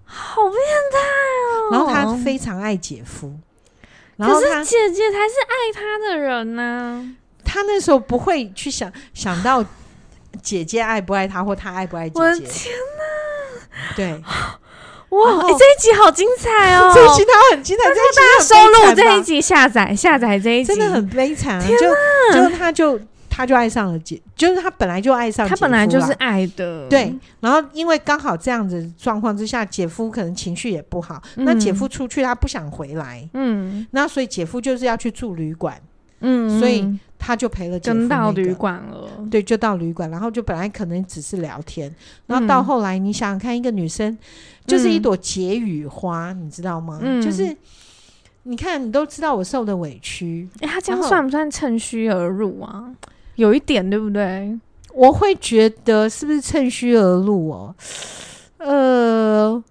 [0.05, 0.53] 好变
[0.91, 1.71] 态哦。
[1.71, 3.37] 然后他非常爱姐夫，
[4.15, 7.15] 然后可是姐姐才是爱他的人呢。
[7.43, 9.65] 他那时候不会去想想到
[10.41, 12.19] 姐姐爱不爱他，或他爱不爱姐姐。
[12.21, 14.23] 我的天哪，对。
[15.09, 16.91] 哇，哎，这一集好精彩哦！
[16.95, 21.61] 这一集它很精彩，这一集大家收录这一集下载下载这一集，真的很悲惨。
[21.65, 21.77] 就
[22.33, 26.87] 就他就他就爱上了姐，就是他本来就爱上，他本来就是爱的。
[26.89, 35.79] 对，然后因为刚好这样子状况之下，姐夫可能情绪也不好，那姐夫出去他不想回来，嗯，那所以姐夫就是要去住旅馆，
[36.19, 36.97] 嗯，所以。
[37.19, 39.09] 他就陪了姐夫，那个，到旅馆了。
[39.29, 41.93] 对，就到旅馆，然后就本来可能只是聊天，
[42.27, 44.15] 然后到后来，你想想看，一个女生
[44.67, 46.99] 就是一朵解语花，嗯、你知道吗？
[47.01, 47.53] 嗯、就是
[48.43, 52.85] 你看，你都知道我受的委屈，哎、欸，他这样算不算趁虚而入啊？
[53.35, 54.55] 有一点，对不对？
[54.93, 57.75] 我会觉得是不是趁虚而入哦？
[58.59, 59.63] 呃。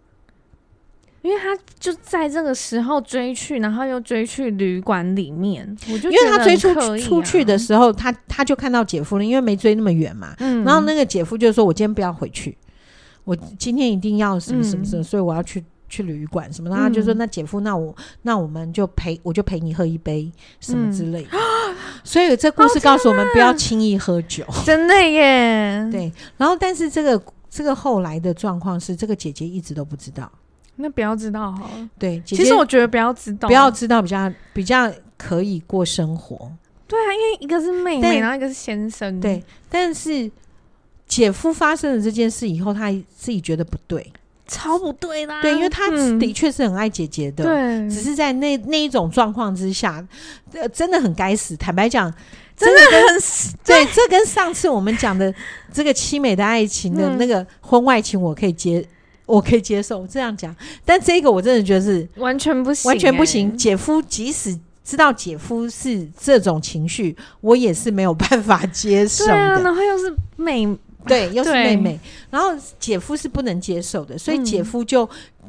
[1.26, 10.36] 因为他就在这个时候追去，然后又追去旅馆里面，我就因为他追出出去的时候，他他就看到姐夫了，因为没追那么远嘛。
[10.38, 12.56] 嗯，然后那个姐夫就说：“我今天不要回去，
[13.24, 21.30] 我今天一定要什么什么什么，所以我要去去旅馆什么。”然后他就说：“那姐夫，那我那我们就陪，我就陪你喝一杯什么之类的。”
[22.04, 25.88] 所以这故事告诉我们不要轻易喝酒， 真的耶。
[25.90, 30.30] 对，然后但是这个这个后来的状况是，这个姐姐一直都不知道。
[30.76, 31.88] 那不要知道好了。
[31.98, 36.50] 对，其实我觉得不要知道，不要知道比较比较可以过生活。
[36.86, 39.18] 对啊，因为一个是妹妹，然后一个是先生。
[39.20, 40.30] 对，但是
[41.08, 44.12] 姐夫发生了这件事以后，他自己觉得不对，
[44.46, 45.42] 超不对啦。
[45.42, 50.06] 对，因为他的确是很爱姐姐的，对、嗯，只是在那那一种状况之下，
[50.52, 51.56] 呃，真的很该死。
[51.56, 52.12] 坦白讲，
[52.56, 53.20] 真的很
[53.64, 55.34] 对，对，这跟上次我们讲的
[55.72, 58.86] 这个凄美的爱情的那个婚外情，我可以接。
[59.26, 63.56] 我可以接受这样讲，但这个我真的觉得是完全不行，完全不行。
[63.58, 69.32] 姐夫即使知道姐夫是这种情绪，我也是没有办法接受的。
[69.32, 70.64] 对啊，然后又是妹，
[71.04, 71.98] 对， 又是妹妹，
[72.30, 75.08] 然后姐夫是不能接受的，所以姐夫就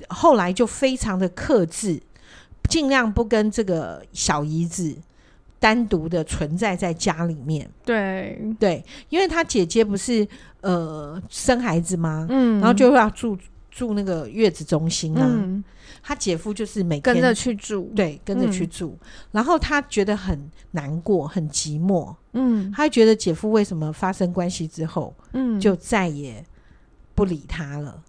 [0.09, 2.01] 后来就非常的克制，
[2.67, 4.95] 尽量不跟这个小姨子
[5.59, 7.69] 单独的存在在家里面。
[7.85, 10.27] 对对，因为他姐姐不是
[10.61, 12.25] 呃生孩子吗？
[12.31, 13.37] 嗯，然后就要住。
[13.77, 15.63] 住那个月子中心啊，嗯、
[16.01, 18.97] 他姐夫就是每天跟着去住，对，跟着去住。
[18.99, 22.11] 嗯、然后他觉得很难过，很寂寞。
[22.33, 26.43] 嗯，他觉得姐夫为什么发生关系之后，嗯，就再也
[27.13, 28.01] 不理他了，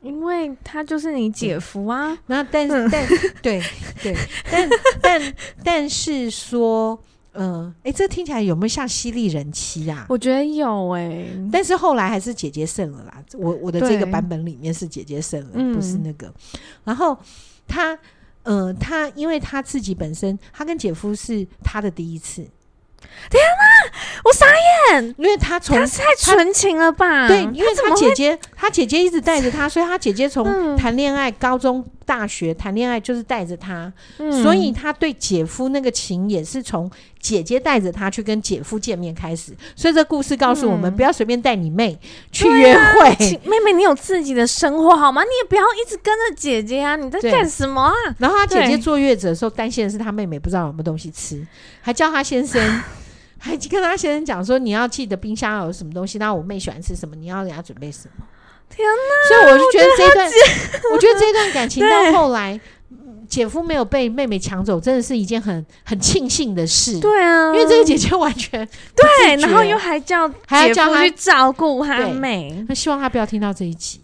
[0.00, 2.16] 因为他就是你姐夫啊。
[2.26, 3.04] 那但是但
[3.42, 3.60] 对
[4.00, 4.16] 对，
[4.48, 4.68] 但
[5.02, 5.34] 但
[5.64, 7.02] 但是说，
[7.38, 10.06] 嗯，哎，这听起来有没有像犀利人妻啊？
[10.08, 13.22] 我觉得有哎、欸，但是后来还是姐姐胜了啦。
[13.34, 16.32] 我我的这个版本里面是姐姐胜了，不是那个。
[16.84, 17.16] 然后
[17.66, 17.98] 他，
[18.42, 22.46] 呃，他因为他自己本身，他跟姐夫是他的第一次。
[23.30, 23.75] 天哪，
[24.24, 24.46] 我傻
[24.92, 25.14] 眼！
[25.18, 27.28] 因为他从他太纯情了吧？
[27.28, 33.92] 对，因为他姐姐，他姐姐一直带着他，所以他姐姐从谈恋爱、高中、大学谈恋爱就是带着他，
[34.42, 39.52] 所以他对姐夫那个情也是从姐姐带着他去跟姐夫见面开始。
[39.74, 41.98] 所以这故事告诉我们，不要随便带你妹
[42.30, 43.40] 去约会。
[43.44, 45.22] 妹妹，你有自己的生活好吗？
[45.22, 46.96] 你也不要一直跟着姐姐啊！
[46.96, 47.94] 你在干什么啊？
[48.18, 51.44] 然后他姐姐坐月子的时候，担心的是他妹妹不知道有没有东西吃，
[51.80, 52.62] 还叫他先生。
[53.38, 58.24] 还跟他先生讲说，你要记得冰箱有什么东西，然后我妹喜欢吃什么，你要给她准备什么。
[58.68, 59.28] 天哪！
[59.28, 60.28] 所以我就觉得这一段，
[60.90, 62.60] 我，我觉得这段感情到后来，
[63.28, 66.98] 姐夫没有被妹妹抢走，真的是一件很很庆幸的事。
[66.98, 74.00] 对啊，因为这个姐姐完全对，然后又还叫还要叫他去照顾他妹，那希望他不要听到这一集。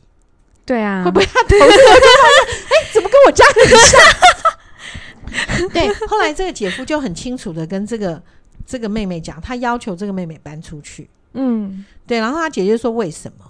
[0.65, 1.65] 对啊，会不会他投诉？
[1.65, 5.69] 哎，怎么跟我家很像？
[5.75, 8.23] 对，后来这个姐夫就很清楚的跟这个。
[8.73, 11.11] 这个妹妹讲，她要求这个妹妹搬出去。
[11.35, 12.19] 嗯，对。
[12.19, 13.45] 然后她姐姐说：“为什么？”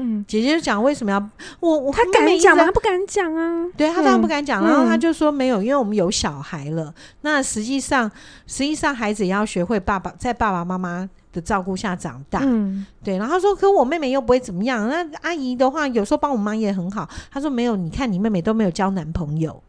[0.00, 1.78] 嗯，姐姐就讲：“为什么要我？
[1.78, 2.66] 我她敢讲吗？
[2.66, 4.62] 她不敢讲啊。”对，她当然不敢讲。
[4.62, 6.94] 嗯、然后她就说：“没有，因为我们有小孩了。
[7.22, 8.10] 那实际上，
[8.46, 12.40] 实际上孩子也要学会爸爸在爸爸妈妈的照顾下长大。
[12.44, 13.16] 嗯，对。
[13.16, 14.86] 然后她说：‘可我妹妹又不会怎么样。
[14.86, 19.60] 那阿姨的话，有时候帮我妈也很好。’她说：‘没有，你看你妹妹都没有交男朋友，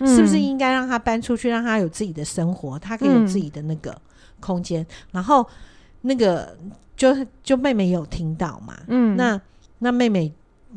[0.00, 2.78] 嗯、是不是应该让她搬出去，让她有自己的生活？
[2.78, 4.00] 她可以有自己的那个。’嗯”
[4.40, 5.46] 空间，然后
[6.02, 6.56] 那个
[6.96, 9.40] 就就妹妹有听到嘛，嗯，那
[9.78, 10.32] 那妹妹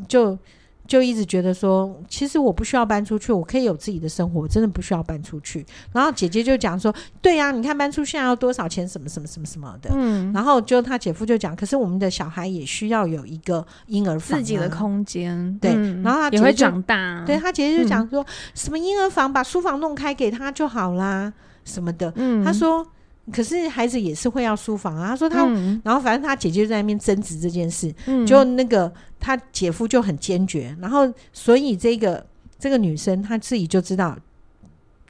[0.08, 0.38] 就
[0.86, 5.66] 就一直觉得说，其实我不需要搬出去，我可以有自己的生活，我真的不需要搬出去。
[5.94, 21.32] 然后姐姐就讲说，对呀、啊，你看搬出去要多少钱，什么什么什么什么的，嗯，然后就他姐夫就讲，可是我们的小孩也需要有一个婴儿房、啊，自己的空间，对，嗯、然后他姐会长大，对他姐姐就讲说、嗯、什么婴儿房，把书房弄开给他就好啦，
[21.64, 22.86] 什么的，嗯，他说。
[23.32, 25.08] 可是孩子也是会要书房啊。
[25.08, 32.26] 他说他，嗯、然后反正他姐姐就在那边争执这件事，嗯、就那个他姐夫就很坚决，然后所以这个
[32.60, 34.18] 这个女生她自己就知道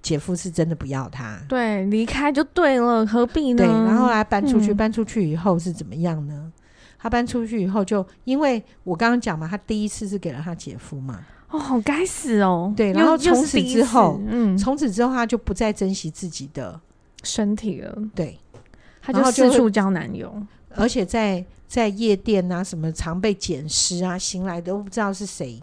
[0.02, 3.64] 姐夫是真的不要她，对，离开就对了，何必呢？
[3.64, 6.52] 对，然后来搬出去，嗯、搬出去以后是怎么样呢？
[7.00, 16.80] 他搬出去以后就，因为我刚刚讲嘛，他第一次是给了他姐夫嘛，哦，好该死哦，对，然后从此之后，嗯，从此之后他就不再珍惜自己的。
[17.24, 18.38] 身体了，对，
[19.02, 20.36] 他就四处交男友，
[20.70, 25.62] 而且在在夜店啊什么常被捡尸啊，醒来都不知道是谁。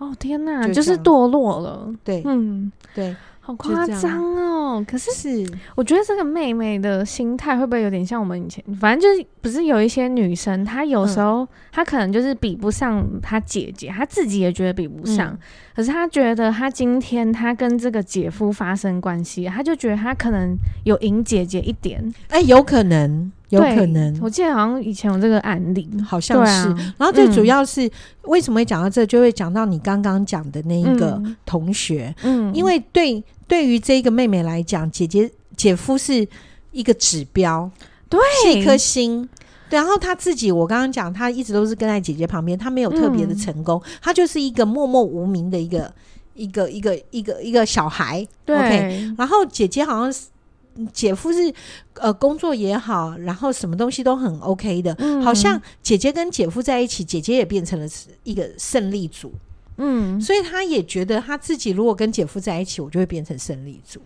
[0.00, 3.14] 哦天哪，就，就是堕落了，对，嗯，对。
[3.42, 4.84] 好夸张哦！
[4.86, 8.62] 可是，是我觉得这个妹妹的心态会不会有点像我们以前？
[8.76, 15.32] 反正就是不是有一些女生，她有时候、嗯、她可能就是比不上她姐姐，她自己也觉得比不上。
[15.32, 15.38] 嗯、
[15.74, 22.14] 可是她觉得她今天她跟这个姐夫发生关系，她就觉得她可能有赢姐姐一点。
[22.28, 24.18] 哎、欸，有可能，有可能。
[24.20, 26.68] 我记得好像以前有这个案例，好像是。
[26.70, 27.90] 啊、然后最主要是、嗯、
[28.22, 33.22] 为什么会讲到这，就会讲到你刚刚讲的那一个同学，嗯，因为对。
[33.50, 36.24] 对于这个妹妹来讲，姐姐姐夫是
[36.70, 37.68] 一个指标，
[38.08, 39.28] 对，是一颗星。
[39.68, 45.92] 对，然后他自己，我刚刚讲，他一直都是跟在姐姐旁边，他没有特别的成功，嗯、他就是一个默默无名的一个
[46.34, 48.24] 一个一个一个一个小孩。
[48.44, 49.14] 对，okay?
[49.18, 50.26] 然后姐姐好像是
[50.92, 51.52] 姐夫是
[51.94, 57.86] 呃工作也好，然后什么东西都很 OK 的，嗯、好像姐姐跟姐夫在一起，姐姐也变成了
[58.24, 59.32] 一个胜利组。
[59.82, 64.00] 嗯，所以他也觉得他自己如果跟姐夫在一起，我就会变成胜利组。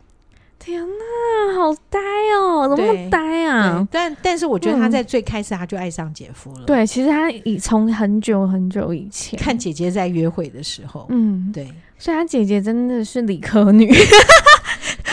[0.56, 1.98] 天哪，好呆
[2.38, 3.86] 哦，怎么那么呆啊？
[3.90, 6.60] 但但是我觉得他在最开始他就爱上姐夫了。
[6.60, 11.66] 嗯、对，其实他已从很久很久以前看姐姐在约会的时候，嗯，对，
[11.98, 13.92] 所以他姐姐真的是理科女。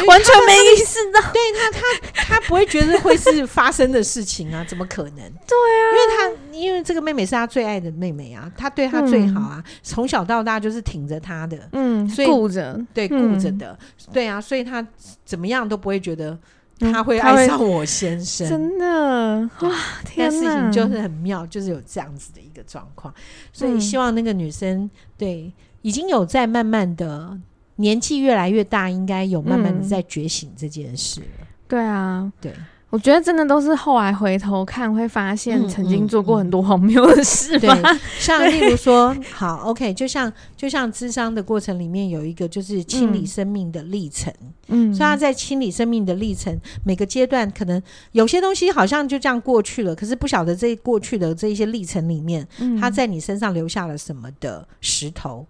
[0.08, 4.64] 完全没意识到， 对他，他他不会觉得会是发生的事情啊？
[4.68, 5.16] 怎么可能？
[5.16, 14.86] 对啊，因为他因为这个妹妹是他最爱的妹妹啊，他对她最好啊，从、嗯、小到大就是挺着她的，嗯，所以顾着，对，顾着的，嗯、对啊，所以他
[15.26, 16.38] 怎么样都不会觉得
[16.80, 19.50] 他会爱上我先生，真的。
[19.62, 19.76] 哇！
[20.06, 23.14] 天哪，事情就是很妙，就是有这样子的一个状况，
[23.54, 27.38] 所以希望那个女生对已经有在慢慢的。
[27.82, 31.48] 年纪越来越大，应该有慢慢的在觉醒这件事了。
[31.68, 32.54] 对啊，对，
[32.90, 37.74] 我觉得真的都是后来回头看会发现，曾经做过很多荒谬的事吧。
[37.74, 44.34] 对， 像例如说，好，OK，就像就像智商的过程里面有一个就是清理生命的历程，
[44.68, 52.46] 嗯，所以他在清理生命的历程每个阶段，可能有些东西好像就这样过去了，可是不晓得这过去的这一些历程里面，
[52.78, 55.48] 他在你身上留下了什么的石头。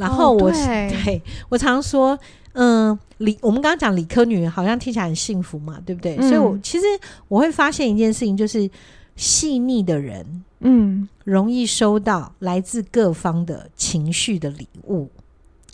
[0.00, 2.18] 然后我、哦、对，对我常说。
[2.52, 6.16] 嗯，理我们刚刚讲理科女好像听起来很幸福嘛，对不对？
[6.16, 6.84] 嗯、所以我，我其实
[7.28, 8.68] 我会发现一件事情，就是
[9.14, 15.08] 细腻的人，嗯，容易收到来自各方的情绪的礼物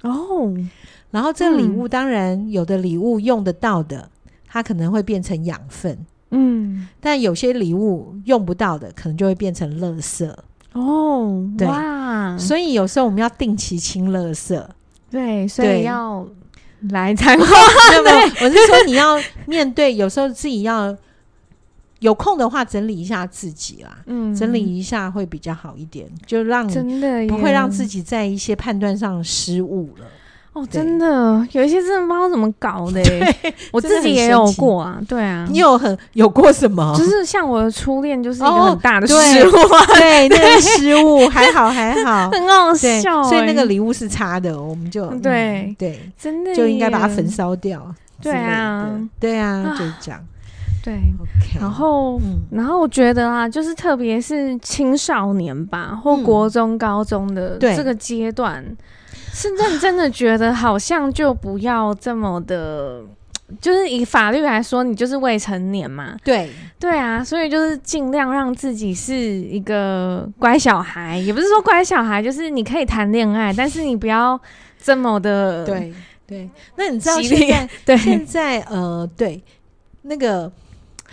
[0.03, 0.55] 哦。
[1.11, 4.11] 然后，这礼物当然有的礼物用得到的，
[4.47, 5.99] 它可能会变成养分，
[6.33, 10.31] 嗯，但有些礼物用不到的，可能就会变成垃圾
[10.77, 11.45] 哦。
[11.59, 14.63] 对，哇，所以有时候我们要定期清垃圾，
[15.11, 16.27] 对，所以要。
[16.91, 17.45] 来参考，
[18.45, 20.95] 我是说你要面对，有时候自己要
[22.01, 30.07] 有空的话整理一下自己啦，嗯，整理一下会比较好一点，就让真的不会让自己在一些判断上失误了。
[30.57, 33.03] 哦，真的有一些真的不知道怎么搞的，
[33.71, 34.99] 我自己也有过啊。
[35.07, 36.95] 对啊，你有很有过什么？
[36.97, 39.51] 就是像我的初恋，就是一个很大的失误，
[39.99, 43.23] 对，那个失误还好还好， 很好笑。
[43.25, 47.95] 所以那个礼物是差的，我们就对对，真的就应该把它焚烧掉。
[48.23, 48.89] 对啊，
[49.21, 50.19] 对啊，就这样。
[50.83, 50.95] 对，
[51.61, 52.19] 然后
[52.51, 58.65] 然后我觉得啊，就是特别是青少年吧，或国中、高中的这个阶段。
[59.37, 63.03] 是认真的觉得好像就不要这么的，
[63.61, 66.17] 就是以法律来说，你就是未成年嘛。
[66.25, 74.41] 对对啊，所以就是尽量让自己是一个乖小孩，也不是说乖小孩，就是你可以谈恋爱，但是你不要
[74.83, 75.67] 这么的。
[75.67, 75.93] 对
[76.27, 79.43] 对，那你知道现在对现在呃对
[80.01, 80.51] 那个。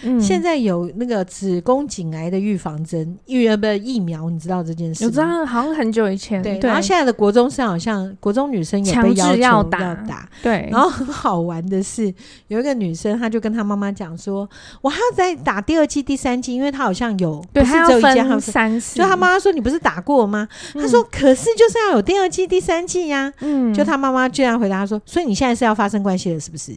[0.04, 5.08] 嗯、现在有那个子宫颈癌的预防针，预不疫苗，你知道这件事吗？
[5.08, 6.42] 我知道，好像很久以前。
[6.42, 9.82] 对，然后现在的国中生好像国中女生也被要求要打。
[9.82, 12.14] 要打对，然后很好玩的是，
[12.48, 14.50] 有一个女生，她就跟她妈妈讲说
[14.82, 26.74] ：“我还要再打第二剂、第三剂，因为她好像有对，她要分三次。”就她妈妈说：“你不是打过吗？”她、嗯、说：“可是就是要有第二剂、第三剂呀。”嗯，就她妈妈居然回答她说：“所以你现在是要发生关系了，是不是？”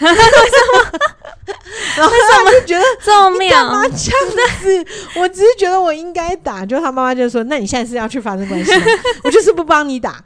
[1.96, 3.48] 然后他们就觉得这么妙，
[3.88, 4.86] 这样子，
[5.16, 6.64] 我只是觉得我应该打。
[6.64, 8.84] 就他妈妈就说：“那你现在是要去发生关系吗？
[9.24, 10.22] 我就是不帮你打，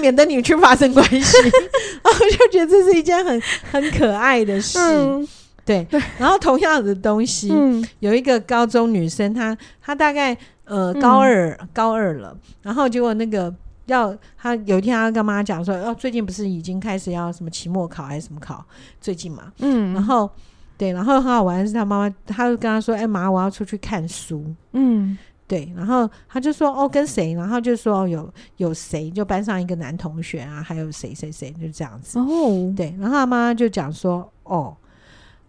[0.00, 1.38] 免得你去发生关系。
[2.04, 4.78] ”然后我就觉得这是一件很很可爱的事。
[4.78, 5.26] 嗯、
[5.64, 5.86] 对，
[6.18, 13.52] 然后同样的东西，嗯、有一个高中女生，她她大概呃高二、嗯、高二了，然后结果那个。
[13.86, 18.64] 要他有一天，他跟妈妈讲说：“哦，最近不是已经开始要什么期末考还是什么考？
[19.00, 20.30] 最近嘛，嗯，然后
[20.76, 25.16] 对，然后很好玩的是他妈妈，他就跟他说：‘哎妈，我要出去看书。’嗯，
[25.46, 32.18] 对，然后他就说：‘哦，跟谁？’然后就说：‘有有谁？’就班上一个男同学啊，还有谁谁谁，就这样子。
[32.18, 34.76] 哦，对，然后他妈妈就讲说：‘哦。’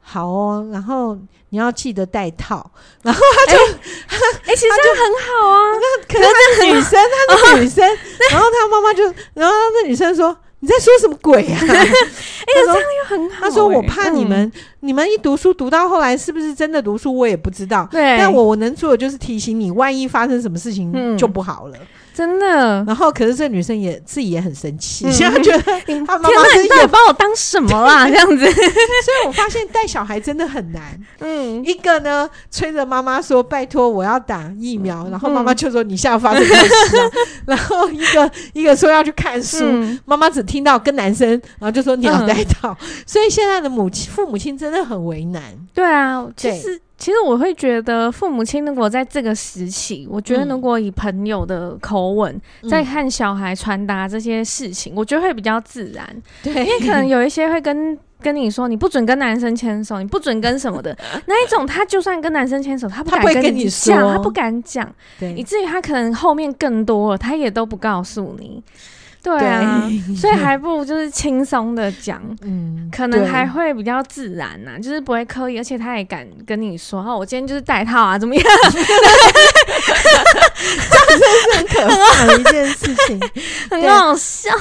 [0.10, 1.18] 好哦，然后
[1.50, 2.72] 你要记得带套，
[3.04, 3.60] 然后他就，
[4.48, 5.60] 哎，其实这样很好啊。
[5.76, 6.98] 那可能那个女生，
[7.28, 7.86] 她是女生，
[8.32, 9.04] 然后她妈妈就，
[9.34, 13.42] 然后那女生说：“你在说什么鬼啊？”哎，这样又很好。
[13.42, 14.50] 她说：“我怕你们，
[14.80, 17.14] 你们一读书读到后来，是不是真的读书？
[17.14, 17.86] 我也不知道。
[17.92, 21.78] 对，但我我能做的就是提醒你，万一发生什么事情就不好了。”
[22.18, 28.08] 真的，然后可是这女生也自己也很生气，现在觉得 天哪，你到底把我当什么啦？
[28.10, 31.00] 这样子，所以我发现带小孩真的很难。
[31.20, 36.72] 嗯，一个呢催着妈妈说：“拜托，我要打疫苗。”然后妈妈就说：“你现在发生关系。”
[37.46, 39.64] 然后一个一个说要去看书，
[40.06, 42.76] 妈妈只听到跟男生，然后就说你要带套。
[43.06, 45.44] 所以现在的母亲父母亲真的很为难。
[45.72, 46.82] 对啊，其实。
[46.98, 56.06] 其实我会觉得，父母亲如果在这个时期，我觉得如果以朋友的口吻在看小孩传达这些事情，我觉得会比较自然。
[56.42, 60.98] 对，因为可能有一些会跟跟你说，你不准跟男生牵手，你不准跟什么的。
[61.28, 64.92] 那一种，他就算跟男生牵手，他不敢跟你讲，他不敢讲，
[65.36, 68.64] 以至于他可能后面更多了，他也都不告诉你。
[69.24, 78.44] 对啊，对， 所以还不如就是轻松的讲， 嗯，可能还会比较自然呐、啊，就是不会刻意，而且他也敢跟你说，哦，我今天就是戴套啊，怎么样？
[78.72, 78.80] 这
[81.18, 83.20] 真是很可怕的一件事情，
[83.70, 84.52] 很好笑。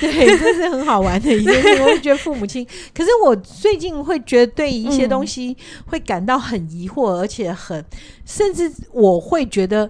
[0.00, 1.82] 对，这是很好玩的一件事情。
[1.82, 7.84] 我会觉得父母亲，可是我最近会觉得对一些东西会感到很疑惑，而且很，
[8.24, 9.88] 甚至我会觉得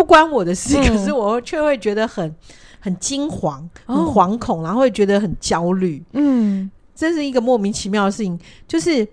[0.00, 2.34] 不关我的事，嗯、可是我却会觉得很。
[2.82, 6.02] 很惊惶，很惶恐，然后会觉得很焦虑。
[6.14, 8.40] 嗯，这是一个莫名其妙的事情。
[8.66, 9.06] 就是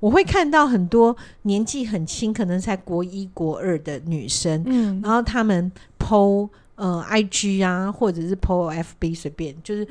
[0.00, 9.88] 我会看到很多年纪很轻，可能才国一国二的女生，嗯，然后她们 po 呃 IG 啊，或者是 po FB，随便就是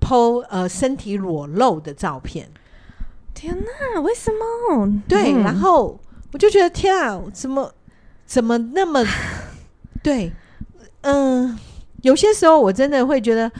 [0.00, 2.48] po 呃身体裸露的照片。
[3.34, 4.92] 天哪，为什么？
[5.06, 5.96] 对，嗯、然后
[6.32, 7.72] 我就觉得天啊，怎么
[8.26, 9.04] 怎么那么
[10.02, 10.32] 对？
[11.02, 11.58] 嗯、呃，
[12.02, 13.50] 有些时候我真的会觉得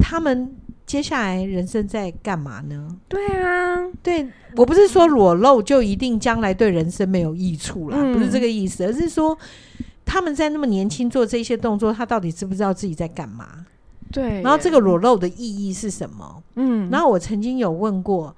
[0.00, 0.54] 他们
[0.86, 2.96] 接下来人生在干嘛呢？
[3.08, 9.36] 对啊，对，我不是说裸露就一定将来对人生没有益处啦，嗯、不是这个意思，而是说
[10.04, 13.66] 他们在那么年轻做这些动作，他到底知不知道自己在干嘛？
[14.10, 16.42] 对，然后这个裸露的意义是什么？
[16.54, 18.34] 嗯，然后我曾经有问过。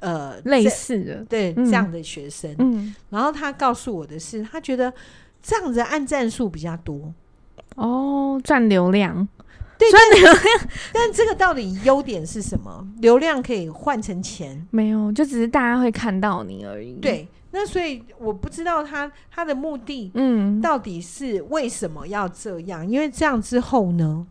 [0.00, 4.94] 呃，类似的，对、嗯、这样的学生，嗯，然后他告诉我的是，他觉得
[5.48, 7.10] 这样子按赞数比较多，
[7.76, 9.26] 哦，赚流量，
[9.78, 10.60] 对，赚流量。
[10.92, 12.86] 但这个到底优点是什么？
[12.98, 14.68] 流量可以换成钱？
[14.70, 16.96] 没有，就只是大家会看到你而已。
[17.00, 22.86] 对，那所以我不知道他他的目的，嗯，到底是为什么要这样？
[22.86, 24.26] 因为这样之后呢？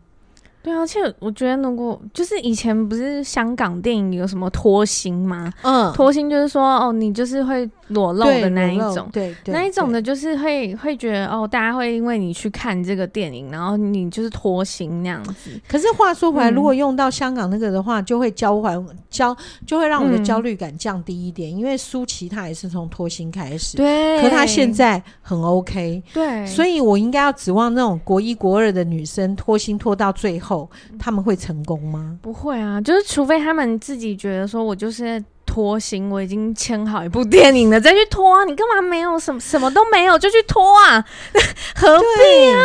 [0.62, 5.52] 对啊，而且我觉得，如果就是以前不是香港电影有什么脱星吗？
[5.62, 15.50] 嗯，脱星就是说，哦，你就是会裸露的那一种，对，对，那一种的，就是会会觉得，哦，大家会因为你去看这个电影，然后你就是脱星那样子。
[15.68, 19.34] 可是话说回来，嗯、如果用到香港那个的话，就会交还交，
[19.64, 30.47] 就会让我的焦虑感降低一点，嗯、因为舒淇她也是从脱星开始，对，可她现在很 OK，对，所以我应该要指望那种国一国二的女生脱星脱到最后。
[30.48, 32.18] 后他们会成功吗？
[32.22, 38.44] 不会啊，就是除非他们自己觉得说，我就是拖行，我已经签好一部电影了，再去拖啊。
[38.44, 41.04] 你干嘛没有什么什么都没有就去拖啊？
[41.76, 42.60] 何必啊？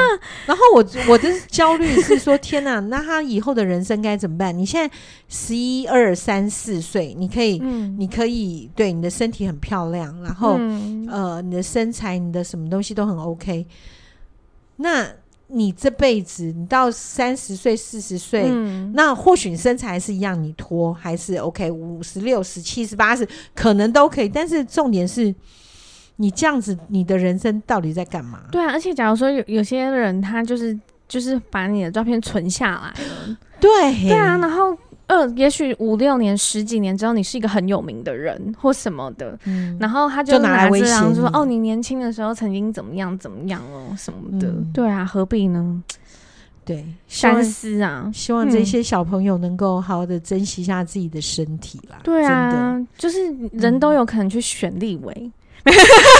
[0.45, 4.57] 然后我我的焦虑是说，天哪，那他以后的人生该怎么办？
[4.57, 4.95] 你现在
[5.27, 13.65] 十一二三四岁，你可以，嗯、你可以对你的身体很漂亮，然后、嗯、呃，你的身材，你的什么东西都很 OK。
[14.77, 15.07] 那
[15.47, 18.49] 你这辈子，你到三十岁、四十岁，
[18.93, 24.29] 那或许你身材是一样，你脱还是 OK，五十六十、七十八十可能都可以。
[24.29, 25.33] 但是重点是，
[26.15, 28.41] 你这样子，你的人生到底在干嘛？
[28.51, 33.69] 对啊，而且假如说有有些人，他就是就是把你的照片存下来了，对
[34.09, 34.77] 对啊，然后。
[35.07, 44.47] 呃，也许五六年、十几年之后，你是一个很有名的人或什么的，嗯、然后他就拿来威胁，说：“哦，你年轻的时候曾经怎么样怎么样哦，什么的。
[44.47, 45.83] 嗯”对啊，何必呢？
[46.65, 48.09] 对，三思啊！
[48.13, 51.97] 希望这些小朋友能够好好的珍惜一下自己的身体啦。
[52.01, 53.19] 对啊，就是
[53.51, 55.31] 人都有可能去选立委。
[55.65, 55.73] 嗯、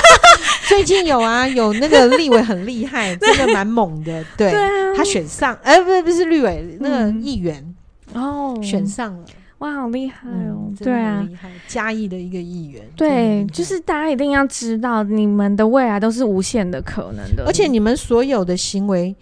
[0.68, 4.22] 最近有啊，有那个立委很厉害， 真的蛮猛的。
[4.36, 4.54] 对，
[4.98, 7.56] 他选上，哎、呃，不是不是立委，那个议员。
[7.62, 7.73] 嗯
[8.14, 9.26] 哦，选上了，
[9.60, 10.68] 哇，好厉害哦！
[10.70, 19.16] 嗯、对啊，厉害，嘉义的一个议员，对，就是大家一定要知道，你们的未来都是无限的可能的，而且你们所有的行为，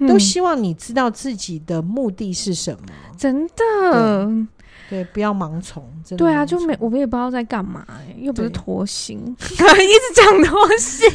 [0.00, 4.46] 都希望你知道自己的目的是什么，嗯、真的。
[4.88, 5.82] 对，不要盲从。
[6.16, 7.84] 对啊，就没我们也不知道在干嘛，
[8.18, 11.10] 又不是拖行 一直讲拖行。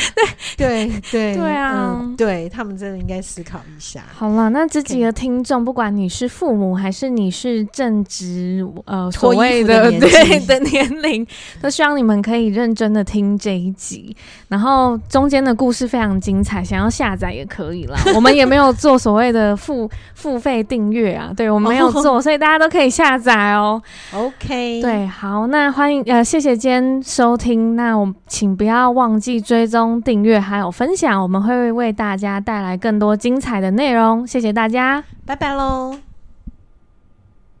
[0.58, 4.02] 对对对对啊，对他们真的应该思考一下。
[4.12, 11.26] 好了，那这几个听众，不管你是父母还是你是正值呃所谓的对的年龄，
[11.62, 14.14] 都希望你们可以认真的听这一集。
[14.48, 17.98] 然后中间的故事非常精彩，想要下载也可以啦。
[18.14, 23.13] 我们也没有做所谓的付付费订阅啊，对我们没有做，所以大家都可以下。
[23.14, 23.80] 下载哦
[24.12, 35.96] ，OK，对，好，那欢迎呃，谢谢今天收听，那我们请不要忘记追踪、订阅还有分享，我们会为大家带来更多精彩的内容，谢谢大家，拜拜喽。